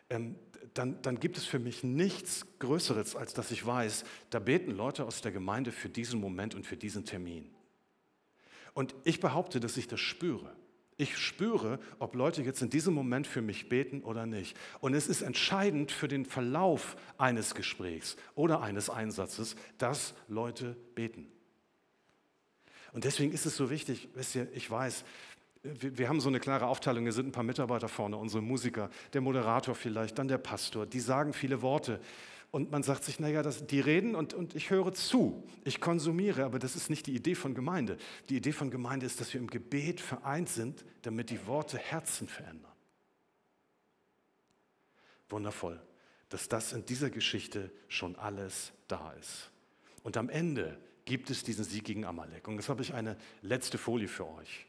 ähm, 0.09 0.35
dann, 0.75 1.01
dann 1.01 1.19
gibt 1.19 1.37
es 1.37 1.45
für 1.45 1.57
mich 1.57 1.83
nichts 1.83 2.45
Größeres, 2.59 3.15
als 3.15 3.33
dass 3.33 3.49
ich 3.49 3.65
weiß, 3.65 4.03
da 4.29 4.39
beten 4.39 4.71
Leute 4.71 5.05
aus 5.05 5.21
der 5.21 5.31
Gemeinde 5.31 5.71
für 5.71 5.89
diesen 5.89 6.19
Moment 6.19 6.53
und 6.53 6.65
für 6.65 6.77
diesen 6.77 7.05
Termin. 7.05 7.49
Und 8.73 8.93
ich 9.05 9.21
behaupte, 9.21 9.61
dass 9.61 9.77
ich 9.77 9.87
das 9.87 10.01
spüre. 10.01 10.53
Ich 10.97 11.17
spüre, 11.17 11.79
ob 11.97 12.13
Leute 12.13 12.41
jetzt 12.41 12.61
in 12.61 12.69
diesem 12.69 12.93
Moment 12.93 13.25
für 13.25 13.41
mich 13.41 13.69
beten 13.69 14.01
oder 14.01 14.25
nicht. 14.25 14.57
Und 14.81 14.93
es 14.93 15.07
ist 15.07 15.21
entscheidend 15.21 15.93
für 15.93 16.09
den 16.09 16.25
Verlauf 16.25 16.97
eines 17.17 17.55
Gesprächs 17.55 18.17
oder 18.35 18.61
eines 18.61 18.89
Einsatzes, 18.89 19.55
dass 19.77 20.13
Leute 20.27 20.75
beten. 20.93 21.31
Und 22.91 23.05
deswegen 23.05 23.33
ist 23.33 23.45
es 23.45 23.55
so 23.55 23.69
wichtig, 23.69 24.09
wisst 24.13 24.35
ihr, 24.35 24.47
ich 24.53 24.69
weiß, 24.69 25.05
wir, 25.79 25.97
wir 25.97 26.09
haben 26.09 26.19
so 26.19 26.29
eine 26.29 26.39
klare 26.39 26.67
Aufteilung, 26.67 27.03
hier 27.03 27.13
sind 27.13 27.27
ein 27.27 27.31
paar 27.31 27.43
Mitarbeiter 27.43 27.87
vorne, 27.87 28.17
unsere 28.17 28.41
Musiker, 28.41 28.89
der 29.13 29.21
Moderator 29.21 29.75
vielleicht, 29.75 30.17
dann 30.17 30.27
der 30.27 30.37
Pastor, 30.37 30.85
die 30.85 30.99
sagen 30.99 31.33
viele 31.33 31.61
Worte. 31.61 31.99
Und 32.51 32.71
man 32.71 32.83
sagt 32.83 33.03
sich, 33.03 33.19
naja, 33.19 33.41
das, 33.43 33.65
die 33.67 33.81
reden 33.81 34.15
und, 34.15 34.33
und 34.33 34.55
ich 34.55 34.69
höre 34.69 34.93
zu, 34.93 35.45
ich 35.65 35.81
konsumiere, 35.81 36.45
aber 36.45 36.57
das 36.57 36.75
ist 36.75 36.89
nicht 36.89 37.05
die 37.07 37.15
Idee 37.15 37.35
von 37.35 37.53
Gemeinde. 37.53 37.97
Die 38.29 38.37
Idee 38.37 38.53
von 38.53 38.71
Gemeinde 38.71 39.05
ist, 39.05 39.19
dass 39.19 39.33
wir 39.33 39.41
im 39.41 39.47
Gebet 39.47 39.99
vereint 39.99 40.47
sind, 40.47 40.85
damit 41.01 41.29
die 41.29 41.47
Worte 41.47 41.77
Herzen 41.77 42.29
verändern. 42.29 42.71
Wundervoll, 45.27 45.81
dass 46.29 46.47
das 46.47 46.71
in 46.71 46.85
dieser 46.85 47.09
Geschichte 47.09 47.71
schon 47.89 48.15
alles 48.15 48.71
da 48.87 49.11
ist. 49.13 49.51
Und 50.03 50.15
am 50.15 50.29
Ende 50.29 50.79
gibt 51.03 51.29
es 51.29 51.43
diesen 51.43 51.65
Sieg 51.65 51.83
gegen 51.83 52.05
Amalek. 52.05 52.47
Und 52.47 52.55
jetzt 52.55 52.69
habe 52.69 52.83
ich 52.83 52.93
eine 52.93 53.17
letzte 53.41 53.77
Folie 53.77 54.07
für 54.07 54.27
euch. 54.27 54.64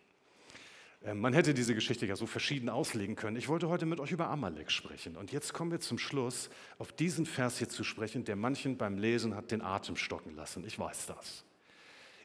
Ähm, 1.05 1.21
man 1.21 1.33
hätte 1.33 1.55
diese 1.55 1.75
Geschichte 1.75 2.07
ja 2.07 2.17
so 2.17 2.27
verschieden 2.27 2.69
auslegen 2.69 3.17
können. 3.17 3.37
Ich 3.37 3.49
wollte 3.49 3.69
heute 3.69 3.87
mit 3.87 4.01
euch 4.01 4.13
über 4.13 4.29
Amalek 4.29 4.71
sprechen. 4.71 5.17
Und 5.17 5.33
jetzt 5.33 5.53
kommen 5.53 5.71
wir 5.71 5.81
zum 5.81 5.99
Schluss 5.99 6.51
auf 6.79 6.93
diesen 6.93 7.27
Vers 7.27 7.59
hier 7.59 7.69
zu 7.69 7.85
sprechen, 7.85 8.25
der 8.25 8.37
manchen 8.37 8.77
beim 8.77 8.99
Lesen 8.99 9.35
hat 9.35 9.51
den 9.51 9.63
Atem 9.63 9.97
stocken 9.97 10.35
lassen. 10.35 10.65
Ich 10.67 10.79
weiß 10.79 11.07
das. 11.07 11.45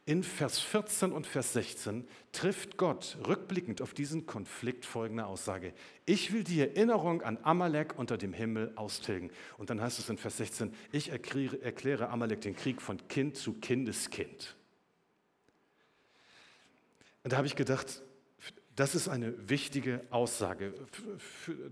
In 0.05 0.23
Vers 0.23 0.60
14 0.60 1.12
und 1.12 1.27
Vers 1.27 1.53
16 1.53 2.07
trifft 2.31 2.77
Gott 2.77 3.17
rückblickend 3.27 3.84
auf 3.84 3.93
diesen 3.93 4.25
Konflikt 4.25 4.84
folgende 4.84 5.27
Aussage. 5.27 5.73
Ich 6.07 6.34
will 6.34 6.43
die 6.43 6.60
Erinnerung 6.60 7.21
an 7.21 7.38
Amalek 7.43 7.99
unter 7.99 8.17
dem 8.17 8.34
Himmel 8.34 8.71
austilgen. 8.75 9.29
Und 9.60 9.69
dann 9.69 9.79
heißt 9.79 9.99
es 9.99 10.10
in 10.10 10.17
Vers 10.17 10.38
16, 10.38 10.73
ich 10.91 11.10
erkläre 11.10 12.10
Amalek 12.10 12.41
den 12.41 12.55
Krieg 12.55 12.81
von 12.81 13.07
Kind 13.10 13.38
zu 13.38 13.53
Kindeskind. 13.53 14.55
Und 17.23 17.34
da 17.34 17.38
habe 17.38 17.45
ich 17.45 17.55
gedacht, 17.55 18.01
das 18.82 18.96
ist 18.96 19.08
eine 19.08 19.48
wichtige 19.48 20.02
Aussage. 20.10 20.74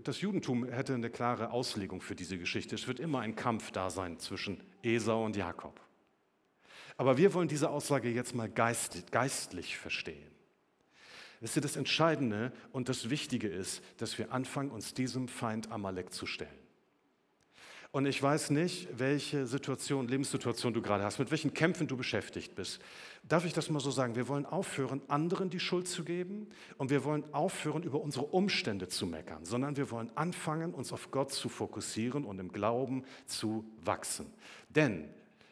Das 0.04 0.20
Judentum 0.20 0.64
hätte 0.64 0.94
eine 0.94 1.10
klare 1.10 1.50
Auslegung 1.50 2.02
für 2.02 2.14
diese 2.14 2.38
Geschichte. 2.38 2.76
Es 2.76 2.86
wird 2.86 3.00
immer 3.00 3.18
ein 3.18 3.34
Kampf 3.34 3.72
da 3.72 3.90
sein 3.90 4.20
zwischen 4.20 4.62
Esau 4.84 5.24
und 5.24 5.34
Jakob. 5.34 5.80
Aber 6.96 7.16
wir 7.16 7.34
wollen 7.34 7.48
diese 7.48 7.68
Aussage 7.68 8.08
jetzt 8.10 8.36
mal 8.36 8.48
geistlich 8.48 9.76
verstehen. 9.76 10.30
Das 11.40 11.74
Entscheidende 11.74 12.52
und 12.70 12.88
das 12.88 13.10
Wichtige 13.10 13.48
ist, 13.48 13.82
dass 13.96 14.16
wir 14.16 14.32
anfangen, 14.32 14.70
uns 14.70 14.94
diesem 14.94 15.26
Feind 15.26 15.72
Amalek 15.72 16.12
zu 16.12 16.26
stellen. 16.26 16.59
Und 17.92 18.06
ich 18.06 18.22
weiß 18.22 18.50
nicht, 18.50 18.86
welche 18.96 19.46
Situation, 19.46 20.06
Lebenssituation 20.06 20.72
du 20.72 20.80
gerade 20.80 21.02
hast, 21.02 21.18
mit 21.18 21.32
welchen 21.32 21.52
Kämpfen 21.54 21.88
du 21.88 21.96
beschäftigt 21.96 22.54
bist. 22.54 22.80
Darf 23.28 23.44
ich 23.44 23.52
das 23.52 23.68
mal 23.68 23.80
so 23.80 23.90
sagen? 23.90 24.14
Wir 24.14 24.28
wollen 24.28 24.46
aufhören, 24.46 25.02
anderen 25.08 25.50
die 25.50 25.58
Schuld 25.58 25.88
zu 25.88 26.04
geben 26.04 26.46
und 26.78 26.90
wir 26.90 27.02
wollen 27.02 27.24
aufhören, 27.34 27.82
über 27.82 28.00
unsere 28.00 28.26
Umstände 28.26 28.86
zu 28.86 29.06
meckern, 29.06 29.44
sondern 29.44 29.76
wir 29.76 29.90
wollen 29.90 30.10
anfangen, 30.16 30.72
uns 30.72 30.92
auf 30.92 31.10
Gott 31.10 31.32
zu 31.32 31.48
fokussieren 31.48 32.24
und 32.24 32.38
im 32.38 32.52
Glauben 32.52 33.04
zu 33.26 33.64
wachsen. 33.82 34.32
Denn 34.68 35.08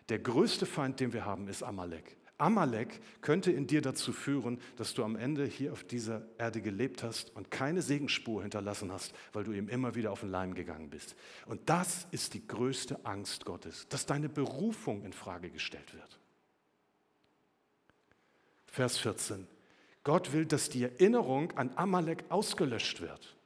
der 0.08 0.20
größte 0.20 0.64
Feind, 0.64 1.00
den 1.00 1.12
wir 1.12 1.24
haben, 1.24 1.48
ist 1.48 1.64
Amalek. 1.64 2.17
Amalek 2.38 3.00
könnte 3.20 3.50
in 3.50 3.66
dir 3.66 3.82
dazu 3.82 4.12
führen, 4.12 4.60
dass 4.76 4.94
du 4.94 5.04
am 5.04 5.16
Ende 5.16 5.44
hier 5.44 5.72
auf 5.72 5.82
dieser 5.82 6.22
Erde 6.38 6.60
gelebt 6.60 7.02
hast 7.02 7.34
und 7.34 7.50
keine 7.50 7.82
Segenspur 7.82 8.42
hinterlassen 8.42 8.92
hast, 8.92 9.12
weil 9.32 9.44
du 9.44 9.52
ihm 9.52 9.68
immer 9.68 9.96
wieder 9.96 10.12
auf 10.12 10.20
den 10.20 10.30
Leim 10.30 10.54
gegangen 10.54 10.88
bist. 10.88 11.16
Und 11.46 11.68
das 11.68 12.06
ist 12.12 12.34
die 12.34 12.46
größte 12.46 13.04
Angst 13.04 13.44
Gottes, 13.44 13.86
dass 13.88 14.06
deine 14.06 14.28
Berufung 14.28 15.02
in 15.04 15.12
Frage 15.12 15.50
gestellt 15.50 15.92
wird. 15.94 16.20
Vers 18.66 18.98
14. 18.98 19.46
Gott 20.04 20.32
will, 20.32 20.46
dass 20.46 20.70
die 20.70 20.84
Erinnerung 20.84 21.52
an 21.52 21.72
Amalek 21.74 22.24
ausgelöscht 22.28 23.00
wird. 23.00 23.37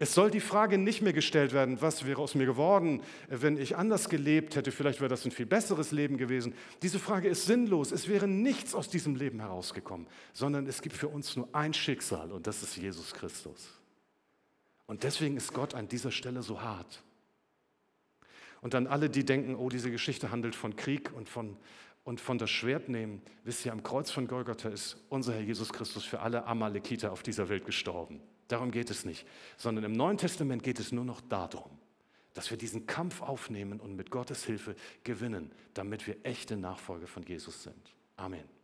Es 0.00 0.14
soll 0.14 0.30
die 0.30 0.40
Frage 0.40 0.78
nicht 0.78 1.02
mehr 1.02 1.12
gestellt 1.12 1.52
werden, 1.52 1.80
was 1.80 2.06
wäre 2.06 2.22
aus 2.22 2.36
mir 2.36 2.46
geworden, 2.46 3.02
wenn 3.28 3.56
ich 3.56 3.76
anders 3.76 4.08
gelebt 4.08 4.54
hätte, 4.54 4.70
vielleicht 4.70 5.00
wäre 5.00 5.08
das 5.08 5.24
ein 5.24 5.32
viel 5.32 5.46
besseres 5.46 5.90
Leben 5.90 6.18
gewesen. 6.18 6.54
Diese 6.82 7.00
Frage 7.00 7.28
ist 7.28 7.46
sinnlos. 7.46 7.90
Es 7.90 8.08
wäre 8.08 8.28
nichts 8.28 8.74
aus 8.74 8.88
diesem 8.88 9.16
Leben 9.16 9.40
herausgekommen, 9.40 10.06
sondern 10.32 10.66
es 10.66 10.82
gibt 10.82 10.96
für 10.96 11.08
uns 11.08 11.34
nur 11.34 11.48
ein 11.52 11.74
Schicksal 11.74 12.30
und 12.30 12.46
das 12.46 12.62
ist 12.62 12.76
Jesus 12.76 13.12
Christus. 13.12 13.68
Und 14.86 15.02
deswegen 15.02 15.36
ist 15.36 15.52
Gott 15.52 15.74
an 15.74 15.88
dieser 15.88 16.12
Stelle 16.12 16.42
so 16.42 16.62
hart. 16.62 17.02
Und 18.60 18.74
dann 18.74 18.86
alle, 18.86 19.10
die 19.10 19.24
denken, 19.24 19.56
oh, 19.56 19.68
diese 19.68 19.90
Geschichte 19.90 20.30
handelt 20.30 20.54
von 20.54 20.76
Krieg 20.76 21.12
und 21.14 21.28
von, 21.28 21.56
und 22.04 22.20
von 22.20 22.38
das 22.38 22.50
Schwert 22.50 22.88
nehmen, 22.88 23.20
wisst 23.44 23.66
ihr, 23.66 23.72
am 23.72 23.82
Kreuz 23.82 24.10
von 24.10 24.28
Golgatha 24.28 24.68
ist 24.68 24.96
unser 25.08 25.34
Herr 25.34 25.42
Jesus 25.42 25.72
Christus 25.72 26.04
für 26.04 26.20
alle 26.20 26.46
Amalekiter 26.46 27.12
auf 27.12 27.22
dieser 27.22 27.48
Welt 27.48 27.66
gestorben. 27.66 28.20
Darum 28.48 28.70
geht 28.70 28.90
es 28.90 29.04
nicht, 29.04 29.26
sondern 29.56 29.84
im 29.84 29.92
Neuen 29.92 30.18
Testament 30.18 30.62
geht 30.62 30.80
es 30.80 30.90
nur 30.90 31.04
noch 31.04 31.20
darum, 31.20 31.70
dass 32.34 32.50
wir 32.50 32.56
diesen 32.56 32.86
Kampf 32.86 33.20
aufnehmen 33.20 33.78
und 33.78 33.94
mit 33.94 34.10
Gottes 34.10 34.44
Hilfe 34.44 34.74
gewinnen, 35.04 35.52
damit 35.74 36.06
wir 36.06 36.16
echte 36.22 36.56
Nachfolger 36.56 37.06
von 37.06 37.22
Jesus 37.22 37.62
sind. 37.62 37.94
Amen. 38.16 38.57